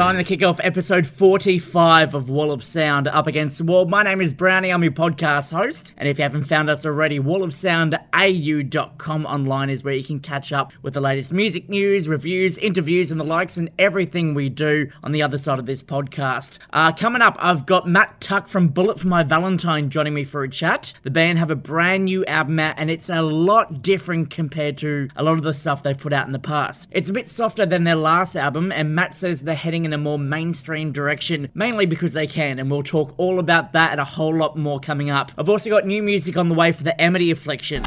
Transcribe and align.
Time 0.00 0.16
to 0.16 0.24
kick 0.24 0.42
off 0.42 0.58
episode 0.62 1.06
45 1.06 2.14
of 2.14 2.30
Wall 2.30 2.52
of 2.52 2.64
Sound 2.64 3.06
Up 3.06 3.26
Against 3.26 3.58
the 3.58 3.64
Wall. 3.64 3.84
My 3.84 4.02
name 4.02 4.22
is 4.22 4.32
Brownie, 4.32 4.72
I'm 4.72 4.82
your 4.82 4.92
podcast 4.92 5.52
host. 5.52 5.92
And 5.98 6.08
if 6.08 6.16
you 6.16 6.22
haven't 6.22 6.44
found 6.44 6.70
us 6.70 6.86
already, 6.86 7.20
wallofsoundau.com 7.20 9.26
online 9.26 9.68
is 9.68 9.84
where 9.84 9.92
you 9.92 10.02
can 10.02 10.18
catch 10.18 10.54
up 10.54 10.72
with 10.80 10.94
the 10.94 11.02
latest 11.02 11.34
music 11.34 11.68
news, 11.68 12.08
reviews, 12.08 12.56
interviews, 12.56 13.10
and 13.10 13.20
the 13.20 13.24
likes, 13.24 13.58
and 13.58 13.70
everything 13.78 14.32
we 14.32 14.48
do 14.48 14.90
on 15.02 15.12
the 15.12 15.22
other 15.22 15.36
side 15.36 15.58
of 15.58 15.66
this 15.66 15.82
podcast. 15.82 16.56
Uh, 16.72 16.92
coming 16.92 17.20
up, 17.20 17.36
I've 17.38 17.66
got 17.66 17.86
Matt 17.86 18.22
Tuck 18.22 18.48
from 18.48 18.68
Bullet 18.68 18.98
for 18.98 19.08
My 19.08 19.22
Valentine 19.22 19.90
joining 19.90 20.14
me 20.14 20.24
for 20.24 20.42
a 20.42 20.48
chat. 20.48 20.94
The 21.02 21.10
band 21.10 21.38
have 21.38 21.50
a 21.50 21.56
brand 21.56 22.06
new 22.06 22.24
album 22.24 22.58
out, 22.58 22.76
and 22.78 22.90
it's 22.90 23.10
a 23.10 23.20
lot 23.20 23.82
different 23.82 24.30
compared 24.30 24.78
to 24.78 25.10
a 25.14 25.22
lot 25.22 25.34
of 25.34 25.42
the 25.42 25.52
stuff 25.52 25.82
they've 25.82 25.98
put 25.98 26.14
out 26.14 26.26
in 26.26 26.32
the 26.32 26.38
past. 26.38 26.88
It's 26.90 27.10
a 27.10 27.12
bit 27.12 27.28
softer 27.28 27.66
than 27.66 27.84
their 27.84 27.96
last 27.96 28.34
album, 28.34 28.72
and 28.72 28.94
Matt 28.94 29.14
says 29.14 29.42
they're 29.42 29.54
heading 29.54 29.84
in 29.84 29.89
a 29.92 29.98
more 29.98 30.18
mainstream 30.18 30.92
direction, 30.92 31.50
mainly 31.54 31.86
because 31.86 32.12
they 32.12 32.26
can, 32.26 32.58
and 32.58 32.70
we'll 32.70 32.82
talk 32.82 33.14
all 33.16 33.38
about 33.38 33.72
that 33.72 33.92
and 33.92 34.00
a 34.00 34.04
whole 34.04 34.34
lot 34.34 34.56
more 34.56 34.80
coming 34.80 35.10
up. 35.10 35.32
I've 35.36 35.48
also 35.48 35.70
got 35.70 35.86
new 35.86 36.02
music 36.02 36.36
on 36.36 36.48
the 36.48 36.54
way 36.54 36.72
for 36.72 36.82
the 36.82 37.00
Amity 37.00 37.30
Affliction. 37.30 37.82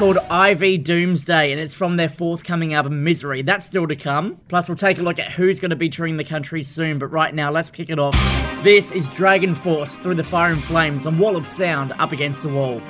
Called 0.00 0.16
Ivy 0.30 0.78
Doomsday, 0.78 1.52
and 1.52 1.60
it's 1.60 1.74
from 1.74 1.98
their 1.98 2.08
forthcoming 2.08 2.72
album 2.72 3.04
Misery. 3.04 3.42
That's 3.42 3.66
still 3.66 3.86
to 3.86 3.94
come. 3.94 4.40
Plus, 4.48 4.66
we'll 4.66 4.78
take 4.78 4.98
a 4.98 5.02
look 5.02 5.18
at 5.18 5.30
who's 5.30 5.60
going 5.60 5.72
to 5.72 5.76
be 5.76 5.90
touring 5.90 6.16
the 6.16 6.24
country 6.24 6.64
soon. 6.64 6.98
But 6.98 7.08
right 7.08 7.34
now, 7.34 7.50
let's 7.50 7.70
kick 7.70 7.90
it 7.90 7.98
off. 7.98 8.14
This 8.64 8.90
is 8.92 9.10
DragonForce 9.10 10.02
through 10.02 10.14
the 10.14 10.24
fire 10.24 10.52
and 10.52 10.64
flames 10.64 11.04
on 11.04 11.18
Wall 11.18 11.36
of 11.36 11.46
Sound 11.46 11.92
up 11.98 12.12
against 12.12 12.44
the 12.44 12.48
wall. 12.48 12.80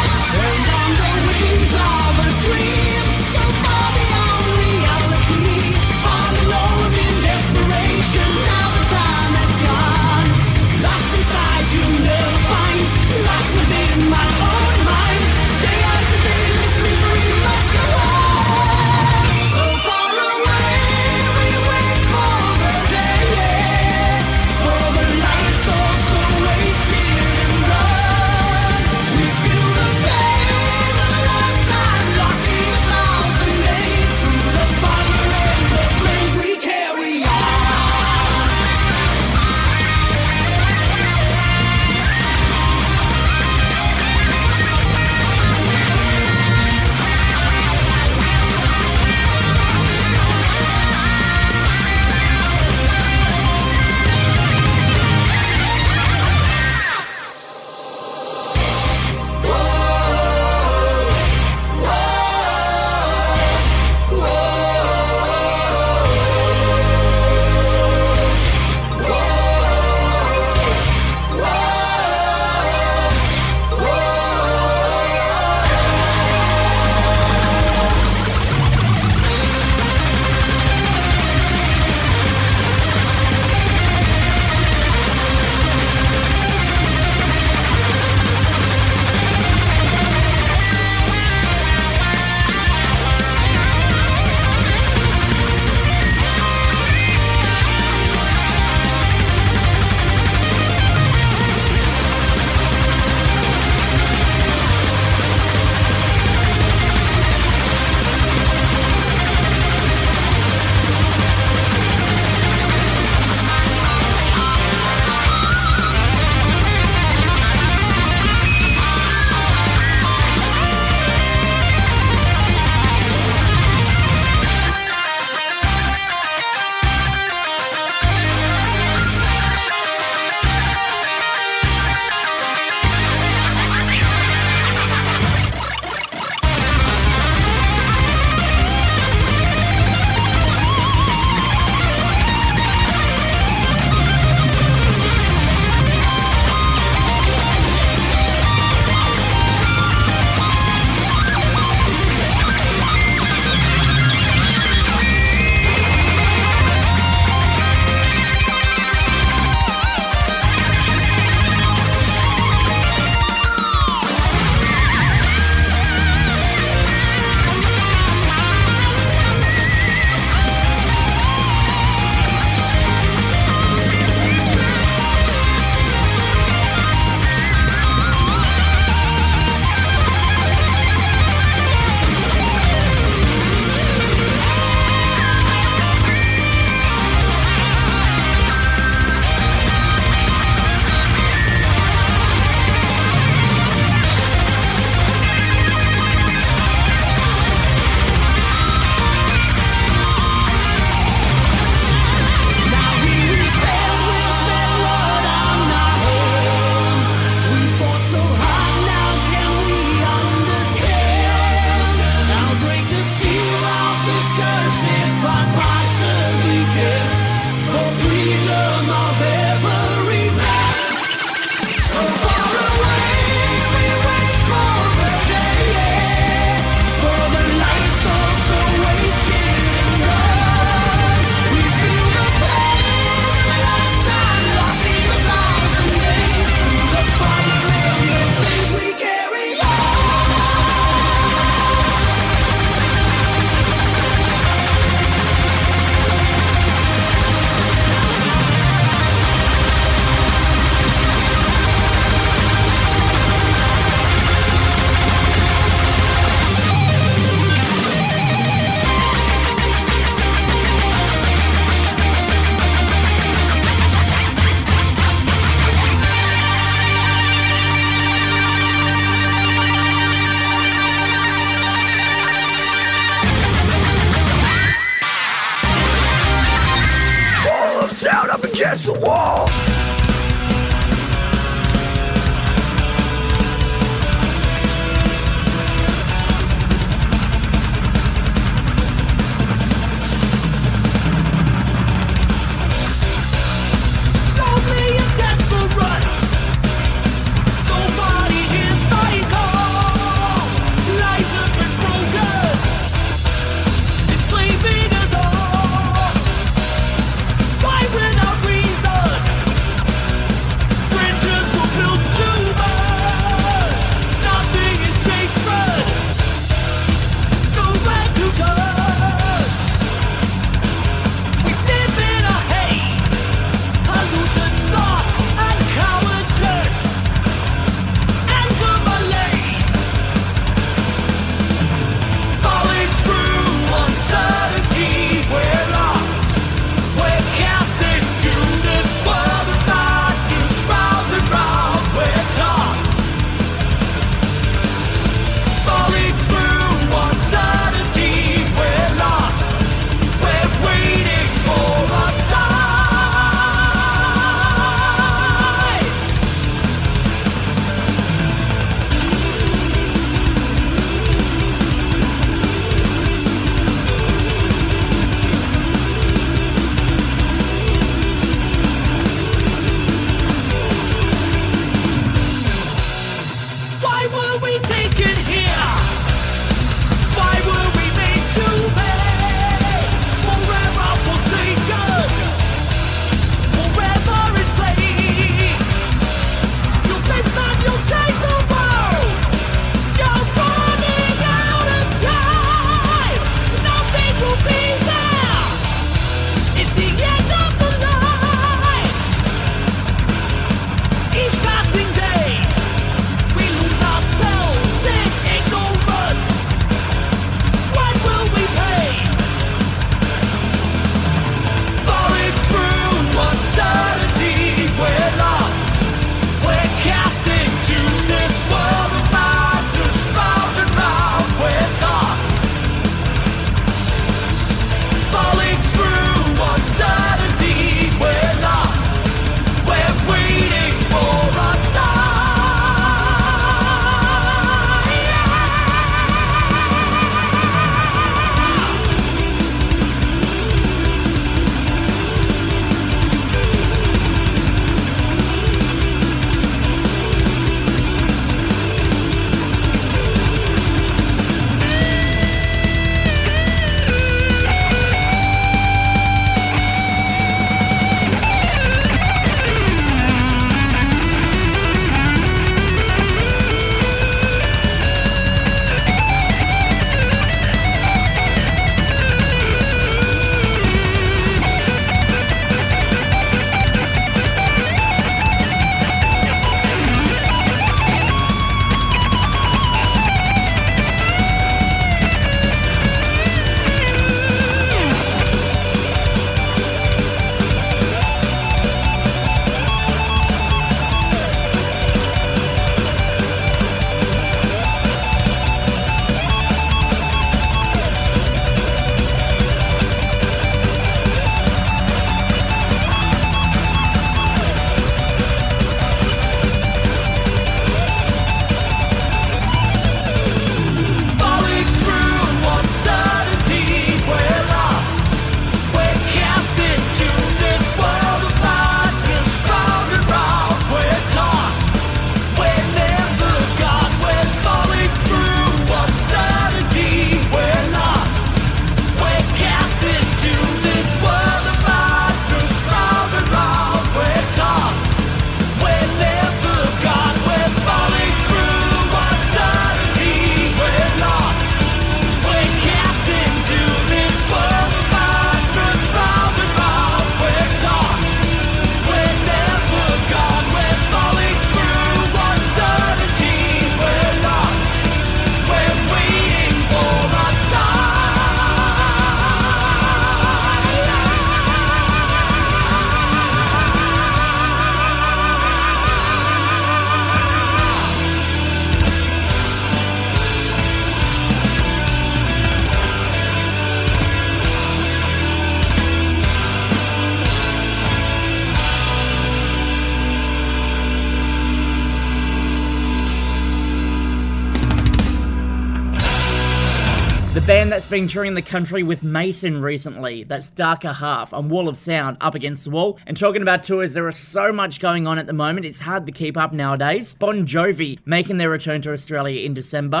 Been 587.92 588.08
touring 588.08 588.32
the 588.32 588.40
country 588.40 588.82
with 588.82 589.02
Mason 589.02 589.60
recently. 589.60 590.24
That's 590.24 590.48
Darker 590.48 590.94
Half 590.94 591.34
on 591.34 591.50
Wall 591.50 591.68
of 591.68 591.76
Sound 591.76 592.16
up 592.22 592.34
against 592.34 592.64
the 592.64 592.70
wall. 592.70 592.98
And 593.06 593.18
talking 593.18 593.42
about 593.42 593.64
tours, 593.64 593.92
there 593.92 594.08
is 594.08 594.16
so 594.16 594.50
much 594.50 594.80
going 594.80 595.06
on 595.06 595.18
at 595.18 595.26
the 595.26 595.34
moment, 595.34 595.66
it's 595.66 595.80
hard 595.80 596.06
to 596.06 596.12
keep 596.12 596.38
up 596.38 596.54
nowadays. 596.54 597.12
Bon 597.12 597.46
Jovi 597.46 597.98
making 598.06 598.38
their 598.38 598.48
return 598.48 598.80
to 598.80 598.94
Australia 598.94 599.44
in 599.44 599.52
December. 599.52 600.00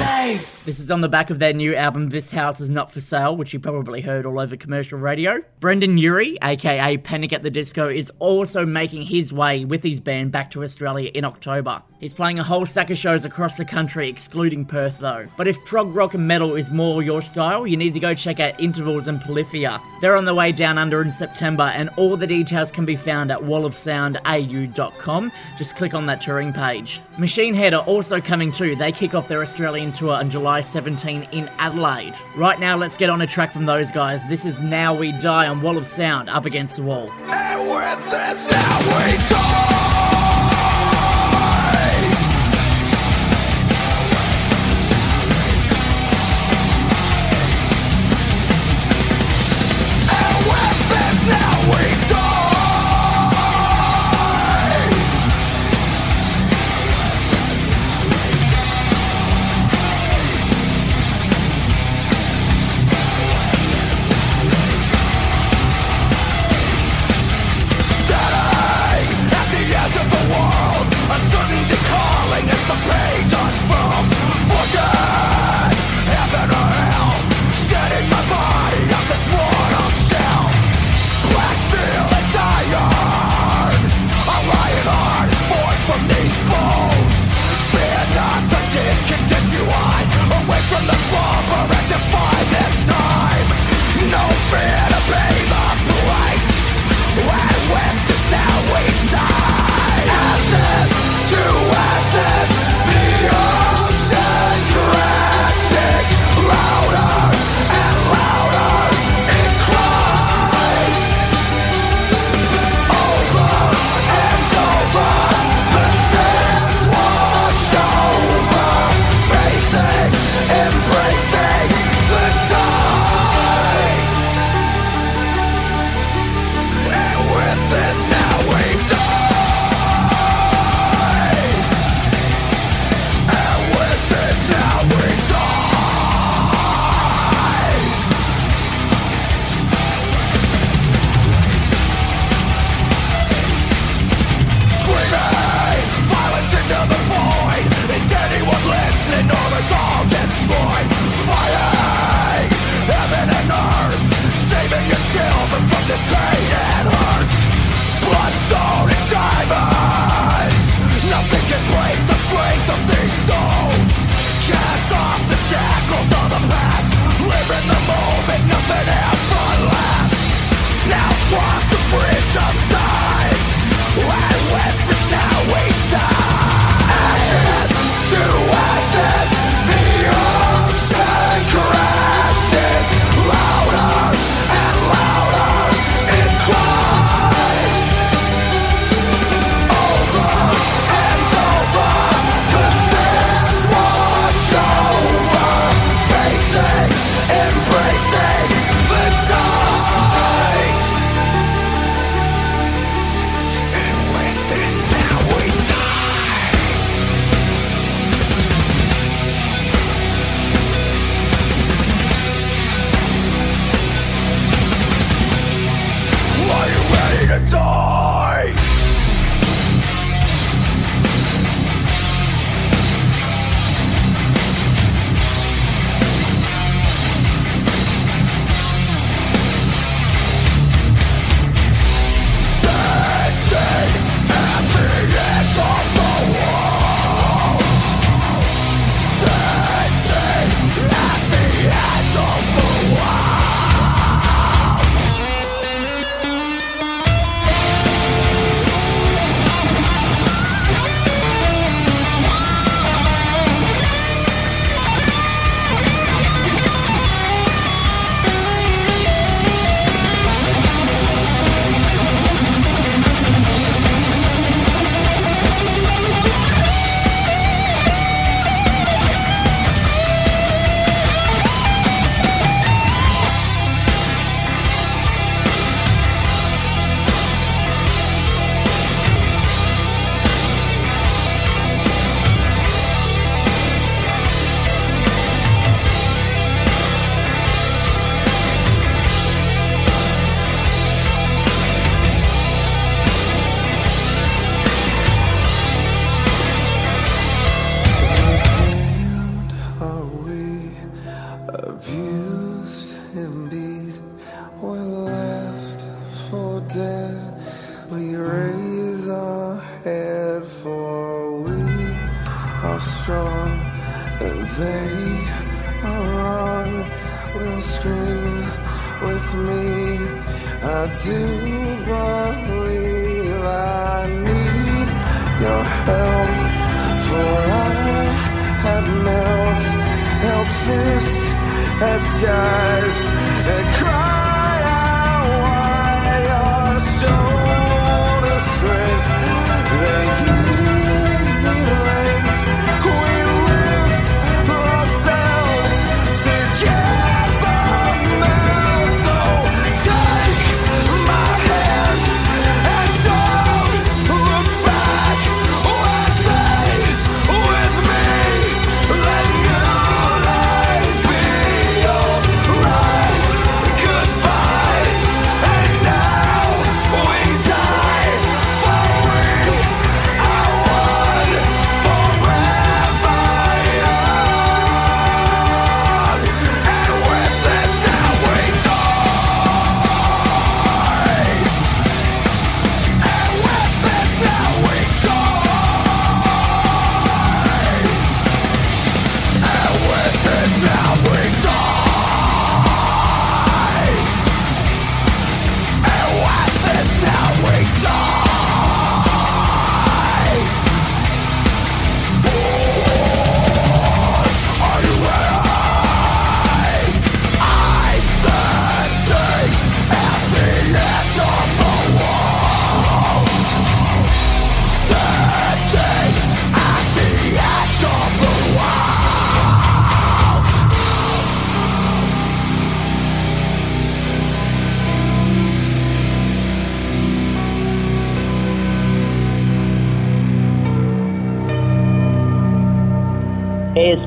Life. 0.00 0.64
This 0.64 0.78
is 0.78 0.90
on 0.90 1.00
the 1.00 1.08
back 1.08 1.30
of 1.30 1.38
their 1.38 1.52
new 1.52 1.74
album, 1.74 2.10
This 2.10 2.30
House 2.30 2.60
Is 2.60 2.70
Not 2.70 2.92
For 2.92 3.00
Sale, 3.00 3.36
which 3.36 3.52
you 3.52 3.60
probably 3.60 4.02
heard 4.02 4.24
all 4.24 4.38
over 4.38 4.56
commercial 4.56 4.98
radio. 4.98 5.42
Brendon 5.58 5.98
Urie, 5.98 6.38
aka 6.42 6.96
Panic 6.98 7.32
at 7.32 7.42
the 7.42 7.50
Disco, 7.50 7.88
is 7.88 8.12
also 8.18 8.64
making 8.64 9.02
his 9.02 9.32
way 9.32 9.64
with 9.64 9.82
his 9.82 10.00
band 10.00 10.32
back 10.32 10.50
to 10.52 10.62
Australia 10.62 11.10
in 11.14 11.24
October. 11.24 11.82
He's 11.98 12.14
playing 12.14 12.38
a 12.38 12.44
whole 12.44 12.64
stack 12.64 12.90
of 12.90 12.96
shows 12.96 13.24
across 13.26 13.56
the 13.58 13.64
country, 13.64 14.08
excluding 14.08 14.64
Perth 14.64 14.98
though. 15.00 15.26
But 15.36 15.48
if 15.48 15.62
prog 15.64 15.94
rock 15.94 16.14
and 16.14 16.26
metal 16.26 16.54
is 16.54 16.70
more 16.70 17.02
your 17.02 17.20
style, 17.20 17.66
you 17.66 17.76
need 17.76 17.92
to 17.94 18.00
go 18.00 18.14
check 18.14 18.40
out 18.40 18.58
Intervals 18.58 19.06
and 19.06 19.20
Polyphia. 19.20 19.80
They're 20.00 20.16
on 20.16 20.24
the 20.24 20.34
way 20.34 20.52
down 20.52 20.78
under 20.78 21.02
in 21.02 21.12
September, 21.12 21.64
and 21.64 21.90
all 21.96 22.16
the 22.16 22.26
details 22.26 22.70
can 22.70 22.86
be 22.86 22.96
found 22.96 23.30
at 23.30 23.38
wallofsoundau.com. 23.40 25.32
Just 25.58 25.76
click 25.76 25.94
on 25.94 26.06
that 26.06 26.22
touring 26.22 26.52
page. 26.52 27.00
Machine 27.18 27.54
Head 27.54 27.74
are 27.74 27.84
also 27.84 28.20
coming 28.20 28.52
too. 28.52 28.76
They 28.76 28.92
kick 28.92 29.14
off 29.14 29.28
their 29.28 29.42
Australian 29.42 29.89
tour 29.92 30.12
on 30.12 30.30
July 30.30 30.60
17 30.60 31.28
in 31.32 31.48
Adelaide. 31.58 32.14
Right 32.36 32.58
now, 32.58 32.76
let's 32.76 32.96
get 32.96 33.10
on 33.10 33.20
a 33.20 33.26
track 33.26 33.52
from 33.52 33.66
those 33.66 33.90
guys. 33.90 34.26
This 34.28 34.44
is 34.44 34.60
Now 34.60 34.94
We 34.94 35.12
Die 35.12 35.46
on 35.46 35.60
Wall 35.62 35.76
of 35.76 35.86
Sound 35.86 36.28
up 36.28 36.44
against 36.44 36.76
the 36.76 36.82
wall. 36.82 37.10
And 37.10 37.60
with 37.60 38.10
this 38.10 38.50
now 38.50 38.78
we 38.78 39.18
die. 39.28 40.69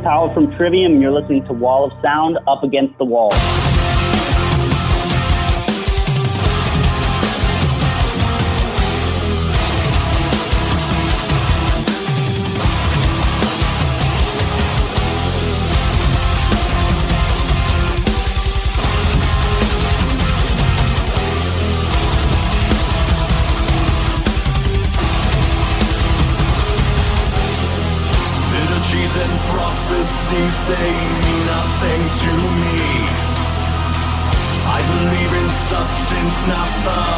Powell 0.03 0.33
from 0.33 0.53
Trivium. 0.57 1.01
You're 1.01 1.11
listening 1.11 1.45
to 1.45 1.53
Wall 1.53 1.89
of 1.89 2.01
Sound 2.01 2.37
Up 2.45 2.61
Against 2.61 2.97
the 2.97 3.05
Wall. 3.05 3.31
snuff 36.43 37.12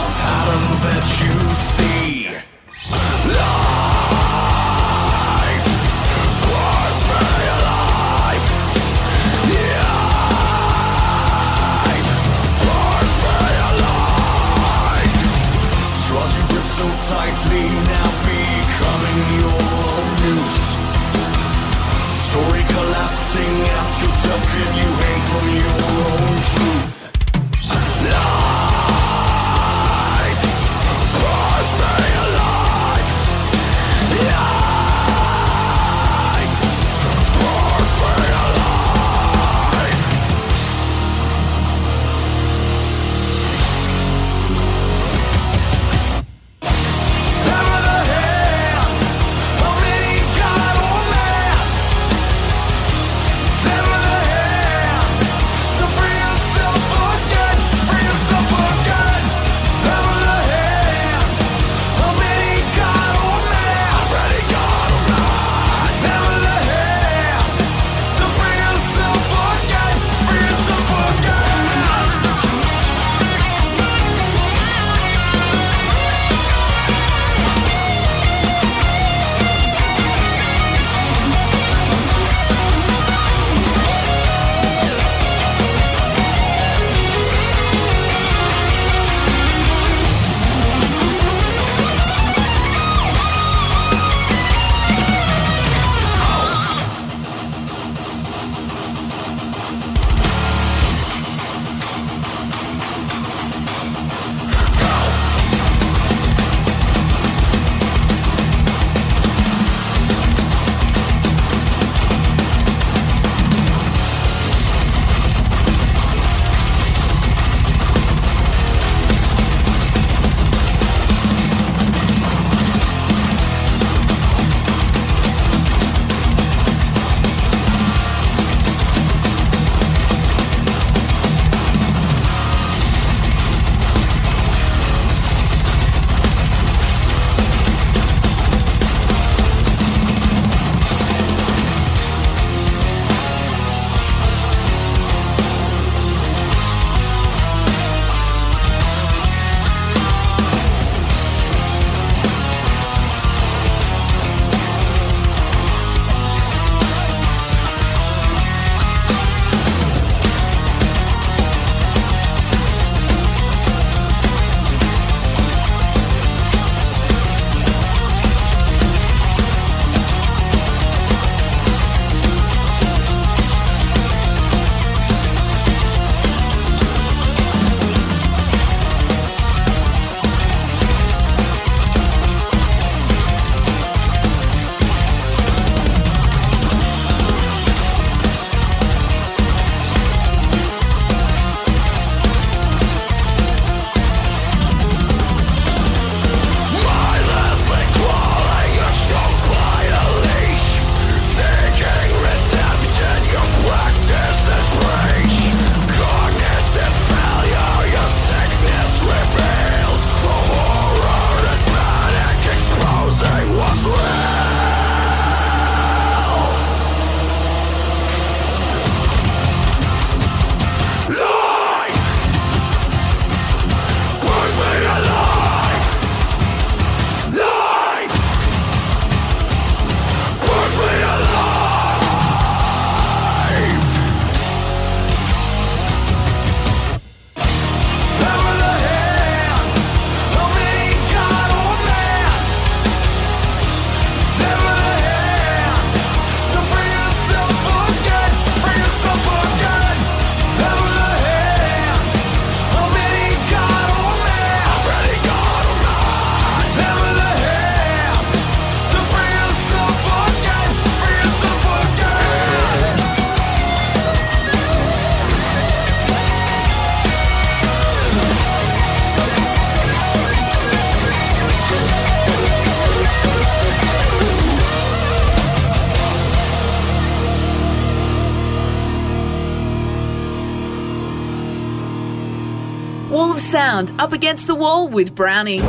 of 283.36 283.42
Sound 283.42 283.92
up 284.00 284.14
against 284.14 284.48
the 284.48 284.56
wall 284.56 284.88
with 284.88 285.14
Brownie. 285.14 285.60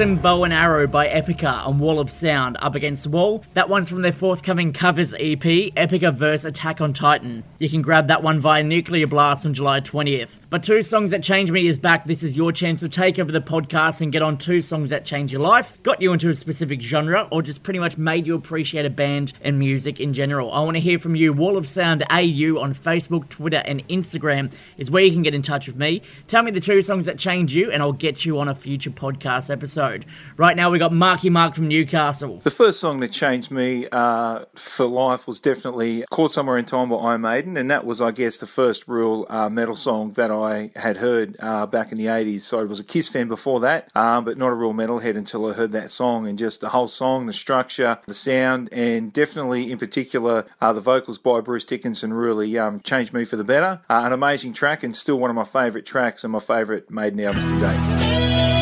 Bow 0.00 0.44
and 0.44 0.52
Arrow 0.54 0.86
by 0.86 1.08
Epica 1.08 1.66
on 1.66 1.78
Wall 1.78 2.00
of 2.00 2.10
Sound 2.10 2.56
up 2.60 2.74
against 2.74 3.02
the 3.02 3.10
wall. 3.10 3.44
That 3.52 3.68
one's 3.68 3.90
from 3.90 4.00
their 4.00 4.14
forthcoming 4.14 4.72
covers 4.72 5.12
EP, 5.12 5.42
Epica 5.42 6.14
vs 6.14 6.46
Attack 6.46 6.80
on 6.80 6.94
Titan. 6.94 7.44
You 7.58 7.68
can 7.68 7.82
grab 7.82 8.08
that 8.08 8.22
one 8.22 8.40
via 8.40 8.62
Nuclear 8.62 9.06
Blast 9.06 9.44
on 9.44 9.52
July 9.52 9.82
20th. 9.82 10.36
But 10.48 10.62
Two 10.62 10.82
Songs 10.82 11.10
That 11.10 11.22
Change 11.22 11.52
Me 11.52 11.68
is 11.68 11.78
back. 11.78 12.06
This 12.06 12.22
is 12.22 12.34
your 12.34 12.50
chance 12.50 12.80
to 12.80 12.88
take 12.88 13.18
over 13.18 13.30
the 13.30 13.42
podcast 13.42 14.00
and 14.00 14.10
get 14.10 14.22
on 14.22 14.38
two 14.38 14.62
songs 14.62 14.88
that 14.88 15.04
change 15.04 15.32
your 15.32 15.42
life, 15.42 15.74
got 15.82 16.00
you 16.00 16.14
into 16.14 16.30
a 16.30 16.34
specific 16.34 16.80
genre, 16.80 17.28
or 17.30 17.42
just 17.42 17.62
pretty 17.62 17.78
much 17.78 17.98
made 17.98 18.26
you 18.26 18.34
appreciate 18.34 18.86
a 18.86 18.90
band 18.90 19.34
and 19.42 19.58
music 19.58 20.00
in 20.00 20.14
general. 20.14 20.50
I 20.50 20.64
want 20.64 20.76
to 20.76 20.80
hear 20.80 20.98
from 20.98 21.14
you. 21.14 21.34
Wall 21.34 21.58
of 21.58 21.68
Sound 21.68 22.04
AU 22.10 22.58
on 22.58 22.74
Facebook, 22.74 23.28
Twitter, 23.28 23.62
and 23.66 23.86
Instagram 23.88 24.50
is 24.78 24.90
where 24.90 25.04
you 25.04 25.12
can 25.12 25.22
get 25.22 25.34
in 25.34 25.42
touch 25.42 25.66
with 25.66 25.76
me. 25.76 26.00
Tell 26.26 26.42
me 26.42 26.52
the 26.52 26.60
two 26.60 26.80
songs 26.80 27.04
that 27.04 27.18
change 27.18 27.54
you, 27.54 27.70
and 27.70 27.82
I'll 27.82 27.92
get 27.92 28.24
you 28.24 28.40
on 28.40 28.48
a 28.48 28.54
future 28.54 28.90
podcast 28.90 29.50
episode. 29.50 29.89
Right 30.36 30.56
now, 30.56 30.70
we 30.70 30.78
got 30.78 30.92
Marky 30.92 31.30
Mark 31.30 31.54
from 31.54 31.68
Newcastle. 31.68 32.40
The 32.42 32.50
first 32.50 32.80
song 32.80 33.00
that 33.00 33.12
changed 33.12 33.50
me 33.50 33.86
uh, 33.90 34.44
for 34.54 34.86
life 34.86 35.26
was 35.26 35.40
definitely 35.40 36.04
Caught 36.10 36.32
Somewhere 36.32 36.58
in 36.58 36.64
Time 36.64 36.88
by 36.88 36.96
Iron 36.96 37.20
Maiden, 37.22 37.56
and 37.56 37.70
that 37.70 37.84
was, 37.84 38.00
I 38.00 38.10
guess, 38.10 38.36
the 38.36 38.46
first 38.46 38.86
real 38.86 39.26
uh, 39.28 39.48
metal 39.48 39.76
song 39.76 40.10
that 40.10 40.30
I 40.30 40.70
had 40.76 40.98
heard 40.98 41.36
uh, 41.40 41.66
back 41.66 41.92
in 41.92 41.98
the 41.98 42.06
80s. 42.06 42.42
So 42.42 42.60
I 42.60 42.64
was 42.64 42.80
a 42.80 42.84
Kiss 42.84 43.08
fan 43.08 43.28
before 43.28 43.60
that, 43.60 43.90
um, 43.96 44.24
but 44.24 44.38
not 44.38 44.48
a 44.48 44.54
real 44.54 44.72
metalhead 44.72 45.16
until 45.16 45.46
I 45.46 45.54
heard 45.54 45.72
that 45.72 45.90
song, 45.90 46.26
and 46.26 46.38
just 46.38 46.60
the 46.60 46.70
whole 46.70 46.88
song, 46.88 47.26
the 47.26 47.32
structure, 47.32 47.98
the 48.06 48.14
sound, 48.14 48.68
and 48.72 49.12
definitely 49.12 49.70
in 49.70 49.78
particular 49.78 50.46
uh, 50.60 50.72
the 50.72 50.80
vocals 50.80 51.18
by 51.18 51.40
Bruce 51.40 51.64
Dickinson 51.64 52.12
really 52.12 52.58
um, 52.58 52.80
changed 52.80 53.12
me 53.12 53.24
for 53.24 53.36
the 53.36 53.44
better. 53.44 53.80
Uh, 53.88 54.02
an 54.04 54.12
amazing 54.12 54.52
track, 54.52 54.82
and 54.82 54.96
still 54.96 55.18
one 55.18 55.30
of 55.30 55.36
my 55.36 55.44
favourite 55.44 55.86
tracks 55.86 56.24
and 56.24 56.32
my 56.32 56.38
favourite 56.40 56.90
Maiden 56.90 57.20
albums 57.20 57.44
to 57.44 57.60
date. 57.60 58.59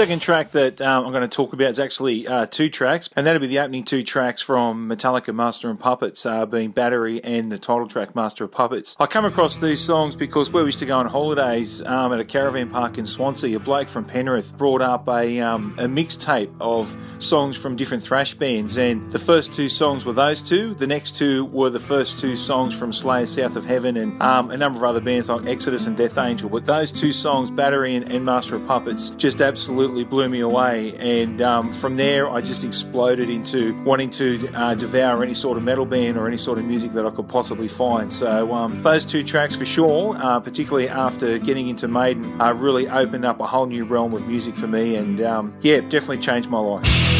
Second 0.00 0.22
track 0.22 0.52
that 0.52 0.80
um, 0.80 1.04
I'm 1.04 1.12
going 1.12 1.28
to 1.28 1.36
talk 1.36 1.52
about 1.52 1.68
is 1.68 1.78
actually 1.78 2.26
uh, 2.26 2.46
two 2.46 2.70
tracks, 2.70 3.10
and 3.16 3.26
that'll 3.26 3.38
be 3.38 3.48
the 3.48 3.58
opening 3.58 3.84
two 3.84 4.02
tracks 4.02 4.40
from 4.40 4.88
Metallica 4.88 5.34
Master 5.34 5.68
of 5.68 5.78
Puppets, 5.78 6.24
uh, 6.24 6.46
being 6.46 6.70
Battery 6.70 7.22
and 7.22 7.52
the 7.52 7.58
title 7.58 7.86
track 7.86 8.14
Master 8.14 8.44
of 8.44 8.50
Puppets. 8.50 8.96
I 8.98 9.04
come 9.04 9.26
across 9.26 9.58
these 9.58 9.78
songs 9.78 10.16
because 10.16 10.50
where 10.50 10.62
we 10.62 10.68
used 10.68 10.78
to 10.78 10.86
go 10.86 10.96
on 10.96 11.04
holidays 11.04 11.82
um, 11.82 12.14
at 12.14 12.18
a 12.18 12.24
caravan 12.24 12.70
park 12.70 12.96
in 12.96 13.04
Swansea, 13.04 13.54
a 13.54 13.60
bloke 13.60 13.88
from 13.88 14.06
Penrith 14.06 14.56
brought 14.56 14.80
up 14.80 15.06
a, 15.06 15.38
um, 15.40 15.76
a 15.78 15.84
mixtape 15.84 16.50
of 16.62 16.96
songs 17.18 17.58
from 17.58 17.76
different 17.76 18.02
thrash 18.02 18.32
bands, 18.32 18.78
and 18.78 19.12
the 19.12 19.18
first 19.18 19.52
two 19.52 19.68
songs 19.68 20.06
were 20.06 20.14
those 20.14 20.40
two. 20.40 20.72
The 20.72 20.86
next 20.86 21.18
two 21.18 21.44
were 21.44 21.68
the 21.68 21.78
first 21.78 22.20
two 22.20 22.36
songs 22.36 22.72
from 22.72 22.94
Slayer 22.94 23.26
South 23.26 23.54
of 23.54 23.66
Heaven 23.66 23.98
and 23.98 24.22
um, 24.22 24.50
a 24.50 24.56
number 24.56 24.78
of 24.78 24.84
other 24.84 25.02
bands 25.02 25.28
like 25.28 25.44
Exodus 25.44 25.86
and 25.86 25.94
Death 25.94 26.16
Angel. 26.16 26.48
But 26.48 26.64
those 26.64 26.90
two 26.90 27.12
songs, 27.12 27.50
Battery 27.50 27.96
and, 27.96 28.10
and 28.10 28.24
Master 28.24 28.56
of 28.56 28.66
Puppets, 28.66 29.10
just 29.10 29.42
absolutely 29.42 29.89
absolutely 29.90 30.08
blew 30.08 30.28
me 30.28 30.38
away. 30.38 30.94
And 30.98 31.42
um, 31.42 31.72
from 31.72 31.96
there, 31.96 32.30
I 32.30 32.40
just 32.40 32.62
exploded 32.62 33.28
into 33.28 33.74
wanting 33.82 34.10
to 34.10 34.48
uh, 34.54 34.74
devour 34.74 35.20
any 35.24 35.34
sort 35.34 35.58
of 35.58 35.64
metal 35.64 35.84
band 35.84 36.16
or 36.16 36.28
any 36.28 36.36
sort 36.36 36.60
of 36.60 36.64
music 36.64 36.92
that 36.92 37.04
I 37.04 37.10
could 37.10 37.28
possibly 37.28 37.66
find. 37.66 38.12
So 38.12 38.52
um, 38.52 38.82
those 38.82 39.04
two 39.04 39.24
tracks 39.24 39.56
for 39.56 39.64
sure, 39.64 40.16
uh, 40.16 40.38
particularly 40.38 40.88
after 40.88 41.38
getting 41.38 41.68
into 41.68 41.88
Maiden, 41.88 42.40
uh, 42.40 42.54
really 42.54 42.88
opened 42.88 43.24
up 43.24 43.40
a 43.40 43.48
whole 43.48 43.66
new 43.66 43.84
realm 43.84 44.14
of 44.14 44.28
music 44.28 44.56
for 44.56 44.68
me. 44.68 44.94
And 44.94 45.20
um, 45.22 45.52
yeah, 45.60 45.80
definitely 45.80 46.18
changed 46.18 46.48
my 46.48 46.60
life. 46.60 47.19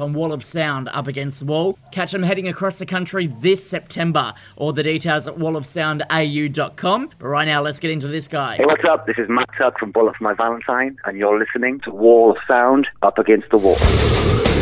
On 0.00 0.12
Wall 0.12 0.32
of 0.32 0.44
Sound 0.44 0.88
up 0.92 1.06
against 1.06 1.40
the 1.40 1.46
wall. 1.46 1.78
Catch 1.92 2.12
them 2.12 2.22
heading 2.22 2.48
across 2.48 2.78
the 2.78 2.86
country 2.86 3.26
this 3.40 3.68
September. 3.68 4.34
All 4.56 4.72
the 4.72 4.82
details 4.82 5.26
at 5.26 5.36
wallofsoundau.com. 5.36 7.10
But 7.18 7.26
right 7.26 7.44
now, 7.44 7.62
let's 7.62 7.80
get 7.80 7.90
into 7.90 8.08
this 8.08 8.28
guy. 8.28 8.56
Hey, 8.56 8.64
what's 8.64 8.84
up? 8.84 9.06
This 9.06 9.18
is 9.18 9.28
Matt 9.28 9.48
Tuck 9.56 9.78
from 9.78 9.92
Bullet 9.92 10.16
for 10.16 10.24
My 10.24 10.34
Valentine, 10.34 10.96
and 11.04 11.18
you're 11.18 11.38
listening 11.38 11.80
to 11.80 11.90
Wall 11.90 12.30
of 12.30 12.38
Sound 12.46 12.86
Up 13.02 13.18
Against 13.18 13.50
the 13.50 13.58
Wall. 13.58 14.57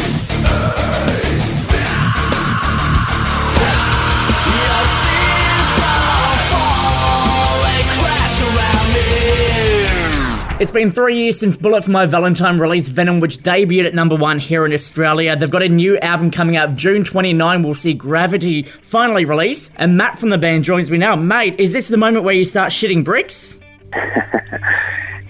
It's 10.66 10.72
been 10.72 10.90
three 10.90 11.16
years 11.16 11.38
since 11.38 11.54
Bullet 11.54 11.84
for 11.84 11.92
My 11.92 12.06
Valentine 12.06 12.58
released 12.58 12.90
Venom, 12.90 13.20
which 13.20 13.38
debuted 13.38 13.86
at 13.86 13.94
number 13.94 14.16
one 14.16 14.40
here 14.40 14.66
in 14.66 14.72
Australia. 14.72 15.36
They've 15.36 15.48
got 15.48 15.62
a 15.62 15.68
new 15.68 15.96
album 16.00 16.32
coming 16.32 16.56
out 16.56 16.74
June 16.74 17.04
29. 17.04 17.62
We'll 17.62 17.76
see 17.76 17.94
Gravity 17.94 18.64
finally 18.82 19.24
release. 19.24 19.70
And 19.76 19.96
Matt 19.96 20.18
from 20.18 20.30
the 20.30 20.38
band 20.38 20.64
joins 20.64 20.90
me 20.90 20.98
now. 20.98 21.14
Mate, 21.14 21.60
is 21.60 21.72
this 21.72 21.86
the 21.86 21.96
moment 21.96 22.24
where 22.24 22.34
you 22.34 22.44
start 22.44 22.72
shitting 22.72 23.04
bricks? 23.04 23.60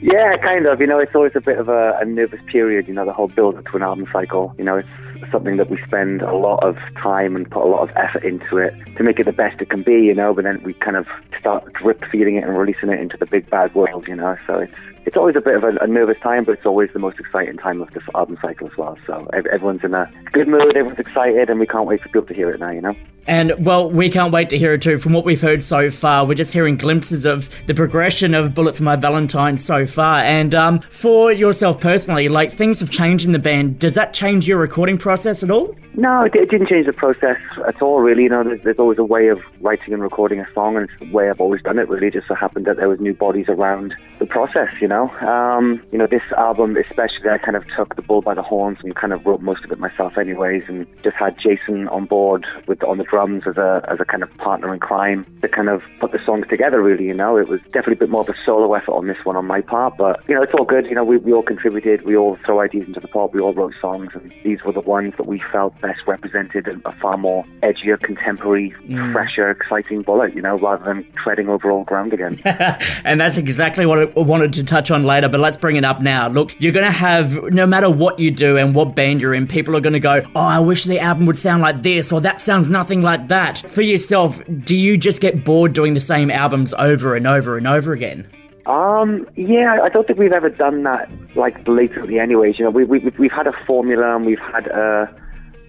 Yeah, 0.03 0.37
kind 0.37 0.67
of. 0.67 0.81
You 0.81 0.87
know, 0.87 1.01
it's 1.01 1.15
always 1.15 1.33
a 1.35 1.41
bit 1.41 1.59
of 1.59 1.69
a, 1.69 1.99
a 2.01 2.05
nervous 2.05 2.41
period, 2.47 2.87
you 2.87 2.95
know, 2.95 3.05
the 3.05 3.13
whole 3.13 3.27
build 3.27 3.57
up 3.57 3.65
to 3.67 3.77
an 3.77 3.83
album 3.83 4.07
cycle. 4.13 4.55
You 4.57 4.63
know, 4.63 4.77
it's 4.77 4.89
something 5.33 5.57
that 5.57 5.69
we 5.69 5.83
spend 5.85 6.23
a 6.23 6.35
lot 6.35 6.63
of 6.63 6.77
time 7.03 7.35
and 7.35 7.51
put 7.51 7.65
a 7.65 7.67
lot 7.67 7.89
of 7.89 7.97
effort 7.97 8.23
into 8.23 8.59
it 8.59 8.75
to 8.97 9.03
make 9.03 9.19
it 9.19 9.25
the 9.25 9.33
best 9.33 9.61
it 9.61 9.71
can 9.71 9.83
be, 9.83 10.03
you 10.03 10.15
know, 10.15 10.33
but 10.33 10.45
then 10.45 10.63
we 10.63 10.75
kind 10.75 10.97
of 10.97 11.09
start 11.41 11.73
drip 11.73 12.05
feeding 12.05 12.37
it 12.37 12.45
and 12.45 12.57
releasing 12.57 12.91
it 12.91 13.01
into 13.01 13.17
the 13.17 13.27
big 13.27 13.49
bad 13.51 13.75
world, 13.75 14.07
you 14.07 14.15
know. 14.15 14.37
So 14.47 14.59
it's 14.59 14.75
it's 15.07 15.17
always 15.17 15.37
a 15.37 15.41
bit 15.41 15.55
of 15.55 15.63
a, 15.65 15.77
a 15.81 15.87
nervous 15.87 16.19
time, 16.21 16.45
but 16.45 16.53
it's 16.53 16.67
always 16.67 16.91
the 16.93 16.99
most 16.99 17.19
exciting 17.19 17.57
time 17.57 17.81
of 17.81 17.91
the 17.95 18.01
album 18.15 18.37
cycle 18.43 18.67
as 18.67 18.77
well. 18.77 18.99
So 19.07 19.27
everyone's 19.35 19.85
in 19.85 19.95
a 19.95 20.11
good 20.33 20.49
mood, 20.49 20.77
everyone's 20.77 20.99
excited, 20.99 21.49
and 21.49 21.61
we 21.61 21.67
can't 21.67 21.87
wait 21.87 22.03
for 22.03 22.09
people 22.09 22.27
to 22.27 22.35
hear 22.35 22.51
it 22.51 22.59
now, 22.59 22.71
you 22.71 22.81
know. 22.81 22.95
And 23.27 23.53
well, 23.65 23.91
we 23.91 24.09
can't 24.09 24.33
wait 24.33 24.51
to 24.51 24.59
hear 24.59 24.75
it 24.75 24.83
too. 24.83 24.99
From 24.99 25.13
what 25.13 25.25
we've 25.25 25.41
heard 25.41 25.63
so 25.65 25.91
far, 25.91 26.25
we're 26.25 26.35
just 26.35 26.53
hearing 26.53 26.77
glimpses 26.77 27.25
of 27.25 27.51
the 27.67 27.75
progression 27.75 28.35
of 28.35 28.55
Bullet 28.55 28.77
for 28.77 28.83
My 28.83 28.97
Valentine 28.97 29.59
so 29.59 29.87
far. 29.87 30.21
And 30.21 30.55
um, 30.55 30.81
for 30.91 31.33
yourself 31.33 31.81
personally, 31.81 32.29
like 32.29 32.53
things 32.53 32.81
have 32.81 32.91
changed 32.91 33.25
in 33.25 33.33
the 33.33 33.39
band. 33.39 33.79
Does 33.79 33.95
that 33.95 34.15
change 34.15 34.47
your 34.47 34.59
recording 34.59 34.99
process 34.99 35.43
at 35.43 35.51
all? 35.51 35.75
No, 35.99 36.23
it, 36.23 36.33
didn't 36.33 36.69
change 36.69 36.85
the 36.85 36.93
process 36.93 37.39
at 37.67 37.81
all, 37.81 38.01
really. 38.01 38.25
You 38.25 38.29
know, 38.29 38.45
there's, 38.45 38.63
there's 38.63 38.79
always 38.79 38.99
a 38.99 39.05
way 39.05 39.29
of 39.29 39.41
writing 39.63 39.95
and 39.95 40.03
recording 40.03 40.41
a 40.41 40.47
song, 40.53 40.77
and 40.77 40.91
it's 40.91 40.99
the 41.01 41.11
way 41.11 41.31
I've 41.31 41.41
always 41.41 41.63
done 41.63 41.79
it, 41.79 41.89
really. 41.89 42.09
It 42.09 42.13
just 42.13 42.29
so 42.29 42.35
happened 42.35 42.67
that 42.67 42.77
there 42.77 42.89
was 42.89 43.01
new 43.01 43.15
bodies 43.15 43.47
around 43.49 43.95
the 44.19 44.27
process, 44.27 44.69
you 44.79 44.89
know. 44.89 45.09
Um, 45.27 45.83
you 45.93 45.99
know, 45.99 46.07
this 46.07 46.23
album 46.37 46.77
especially, 46.77 47.31
I 47.31 47.39
kind 47.39 47.57
of 47.57 47.65
took 47.75 47.97
the 47.97 48.03
bull 48.03 48.21
by 48.21 48.35
the 48.35 48.43
horns 48.43 48.79
and 48.83 48.95
kind 48.95 49.15
of 49.15 49.25
wrote 49.25 49.41
most 49.41 49.65
of 49.65 49.73
it 49.73 49.79
myself 49.79 50.19
anyways, 50.19 50.65
and 50.69 50.87
just 51.03 51.17
had 51.17 51.39
Jason 51.39 51.89
on 51.89 52.05
board 52.05 52.47
with 52.67 52.85
on 52.85 52.99
the 52.99 53.05
drums 53.17 53.45
as 53.47 53.57
a, 53.57 53.83
as 53.89 53.99
a 53.99 54.05
kind 54.05 54.23
of 54.23 54.29
partner 54.37 54.75
in 54.75 54.79
crime 54.79 55.25
to 55.41 55.49
kind 55.49 55.71
of 55.71 55.81
put 56.01 56.13
the 56.13 56.23
songs 56.27 56.47
together, 56.51 56.83
really, 56.83 57.07
you 57.07 57.15
know. 57.15 57.39
It 57.39 57.49
was 57.49 57.61
definitely 57.73 57.95
a 57.95 58.03
bit 58.05 58.11
more 58.11 58.21
of 58.21 58.29
a 58.29 58.35
solo 58.45 58.75
effort 58.75 58.93
on 58.93 59.07
this 59.07 59.17
one 59.25 59.37
on 59.37 59.47
my 59.47 59.63
part, 59.63 59.97
but, 59.97 60.23
you 60.29 60.35
know, 60.35 60.43
it's 60.43 60.53
all 60.53 60.67
good. 60.67 60.85
You 60.85 60.97
know, 60.97 61.05
we, 61.05 61.17
we 61.17 61.33
all 61.33 61.43
contributed, 61.43 62.05
we 62.05 62.15
all 62.15 62.37
throw 62.45 62.61
ideas 62.61 62.87
into 62.87 63.01
the 63.01 63.09
pot, 63.09 63.33
we 63.33 63.41
all 63.41 63.55
wrote 63.55 63.73
songs, 63.81 64.11
and 64.13 64.31
these 64.45 64.63
were 64.65 64.73
the 64.73 64.83
ones 64.83 65.15
that 65.17 65.27
we 65.27 65.43
felt 65.51 65.81
best 65.81 66.01
represented 66.07 66.69
a 66.85 66.93
far 67.01 67.17
more 67.17 67.43
edgier, 67.63 67.99
contemporary, 67.99 68.75
mm. 68.85 69.13
fresher, 69.15 69.51
exciting 69.51 70.03
bullet, 70.03 70.35
you 70.35 70.43
know, 70.43 70.59
rather 70.59 70.85
than 70.85 71.11
treading 71.23 71.49
over 71.49 71.71
old 71.71 71.87
ground 71.87 72.13
again. 72.13 72.39
and 72.45 73.19
that's 73.19 73.39
exactly 73.39 73.87
what 73.87 73.99
I 73.99 74.21
wanted 74.21 74.53
to 74.55 74.65
touch 74.65 74.91
on 74.91 75.05
later, 75.05 75.31
but 75.31 75.41
let's 75.41 75.57
bring 75.57 75.77
it 75.77 75.85
up 75.85 76.03
now. 76.03 76.29
Look, 76.29 76.55
you're 76.61 76.73
going 76.73 76.85
to 76.85 76.99
have, 76.99 77.45
no 77.45 77.67
matter 77.67 77.89
what 77.89 78.19
you 78.19 78.31
do 78.31 78.59
and 78.59 78.75
what 78.75 78.95
band 78.95 79.23
you're 79.23 79.33
in, 79.33 79.47
people 79.47 79.75
are 79.75 79.81
going 79.81 79.95
to 79.95 80.01
go, 80.01 80.23
oh, 80.35 80.41
I 80.41 80.59
wish 80.59 80.85
the 80.85 81.01
album 81.01 81.25
would 81.25 81.39
sound 81.39 81.63
like 81.63 81.83
this, 81.83 82.13
or 82.13 82.21
that 82.21 82.43
sounds 82.43 82.69
nothing 82.69 83.06
like 83.07 83.29
that. 83.29 83.59
For 83.71 83.81
yourself, 83.81 84.41
do 84.65 84.77
you 84.77 84.99
just 84.99 85.23
get 85.23 85.45
bored 85.45 85.73
doing 85.73 85.95
the 85.95 86.01
same 86.01 86.31
albums 86.31 86.75
over 86.75 87.17
and 87.17 87.27
over 87.27 87.57
and 87.57 87.67
over 87.67 87.95
again? 87.95 88.31
Um, 88.67 89.29
yeah, 89.37 89.79
I 89.83 89.89
don't 89.89 90.07
think 90.07 90.19
we've 90.19 90.33
ever 90.33 90.51
done 90.51 90.83
that 90.83 91.09
like 91.37 91.65
blatantly. 91.65 92.19
Anyways, 92.19 92.59
you 92.59 92.65
know, 92.65 92.71
we, 92.71 92.85
we, 92.85 92.99
we've 93.19 93.33
had 93.33 93.47
a 93.47 93.53
formula 93.65 94.17
and 94.17 94.27
we've 94.27 94.41
had 94.41 94.67
a, 94.67 95.09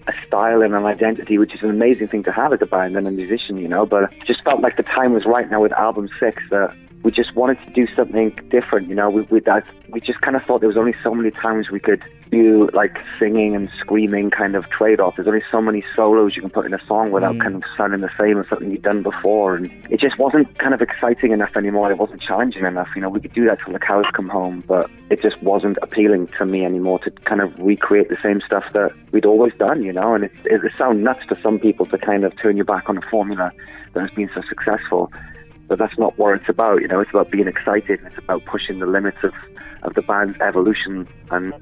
a 0.08 0.12
style 0.26 0.62
and 0.62 0.74
an 0.74 0.84
identity, 0.84 1.38
which 1.38 1.54
is 1.54 1.62
an 1.62 1.70
amazing 1.70 2.08
thing 2.08 2.24
to 2.24 2.32
have 2.32 2.52
as 2.52 2.60
a 2.60 2.66
band 2.66 2.96
and 2.96 3.06
a 3.06 3.10
musician, 3.10 3.56
you 3.56 3.68
know. 3.68 3.86
But 3.86 4.12
just 4.26 4.42
felt 4.42 4.60
like 4.60 4.76
the 4.76 4.82
time 4.82 5.14
was 5.14 5.24
right 5.24 5.48
now 5.48 5.62
with 5.62 5.72
album 5.72 6.08
six 6.18 6.42
that 6.50 6.74
we 7.02 7.12
just 7.12 7.34
wanted 7.34 7.58
to 7.64 7.70
do 7.72 7.86
something 7.96 8.30
different, 8.50 8.88
you 8.88 8.94
know. 8.94 9.08
We 9.08 9.22
we 9.22 9.40
that 9.40 9.64
we 9.90 10.00
just 10.00 10.20
kind 10.20 10.36
of 10.36 10.42
thought 10.42 10.60
there 10.60 10.68
was 10.68 10.76
only 10.76 10.94
so 11.02 11.14
many 11.14 11.30
times 11.30 11.70
we 11.70 11.80
could 11.80 12.02
do 12.30 12.68
like 12.74 12.98
singing 13.18 13.54
and 13.54 13.70
screaming 13.78 14.30
kind 14.30 14.54
of 14.54 14.68
trade 14.68 15.00
off. 15.00 15.16
There's 15.16 15.28
only 15.28 15.42
so 15.50 15.62
many 15.62 15.82
solos 15.96 16.36
you 16.36 16.42
can 16.42 16.50
put 16.50 16.66
in 16.66 16.74
a 16.74 16.84
song 16.86 17.10
without 17.10 17.36
mm. 17.36 17.40
kind 17.40 17.54
of 17.54 17.62
sounding 17.76 18.00
the 18.00 18.10
same 18.20 18.38
as 18.38 18.48
something 18.48 18.70
you've 18.70 18.82
done 18.82 19.02
before, 19.02 19.54
and 19.56 19.70
it 19.90 20.00
just 20.00 20.18
wasn't 20.18 20.58
kind 20.58 20.74
of 20.74 20.82
exciting 20.82 21.32
enough 21.32 21.56
anymore. 21.56 21.90
It 21.90 21.98
wasn't 21.98 22.20
challenging 22.20 22.64
enough. 22.64 22.88
You 22.94 23.02
know, 23.02 23.08
we 23.08 23.20
could 23.20 23.32
do 23.32 23.46
that 23.46 23.60
till 23.64 23.72
the 23.72 23.78
cows 23.78 24.04
come 24.12 24.28
home, 24.28 24.64
but 24.66 24.90
it 25.10 25.22
just 25.22 25.42
wasn't 25.42 25.78
appealing 25.82 26.28
to 26.38 26.44
me 26.44 26.64
anymore 26.64 26.98
to 27.00 27.10
kind 27.10 27.40
of 27.40 27.56
recreate 27.58 28.08
the 28.08 28.18
same 28.22 28.40
stuff 28.44 28.64
that 28.74 28.92
we'd 29.12 29.24
always 29.24 29.52
done. 29.58 29.82
You 29.82 29.92
know, 29.92 30.14
and 30.14 30.24
it 30.24 30.32
it, 30.44 30.64
it 30.64 30.72
sounds 30.76 31.02
nuts 31.02 31.26
to 31.28 31.38
some 31.42 31.58
people 31.58 31.86
to 31.86 31.98
kind 31.98 32.24
of 32.24 32.36
turn 32.36 32.56
your 32.56 32.66
back 32.66 32.88
on 32.88 32.98
a 32.98 33.02
formula 33.02 33.52
that 33.94 34.00
has 34.00 34.10
been 34.10 34.30
so 34.34 34.42
successful. 34.48 35.10
But 35.68 35.78
that's 35.78 35.98
not 35.98 36.18
what 36.18 36.34
it's 36.34 36.48
about, 36.48 36.80
you 36.80 36.88
know. 36.88 37.00
It's 37.00 37.10
about 37.10 37.30
being 37.30 37.46
excited. 37.46 38.00
It's 38.04 38.18
about 38.18 38.44
pushing 38.46 38.78
the 38.78 38.86
limits 38.86 39.18
of, 39.22 39.32
of 39.82 39.94
the 39.94 40.02
band's 40.02 40.38
evolution 40.40 41.06
and 41.30 41.52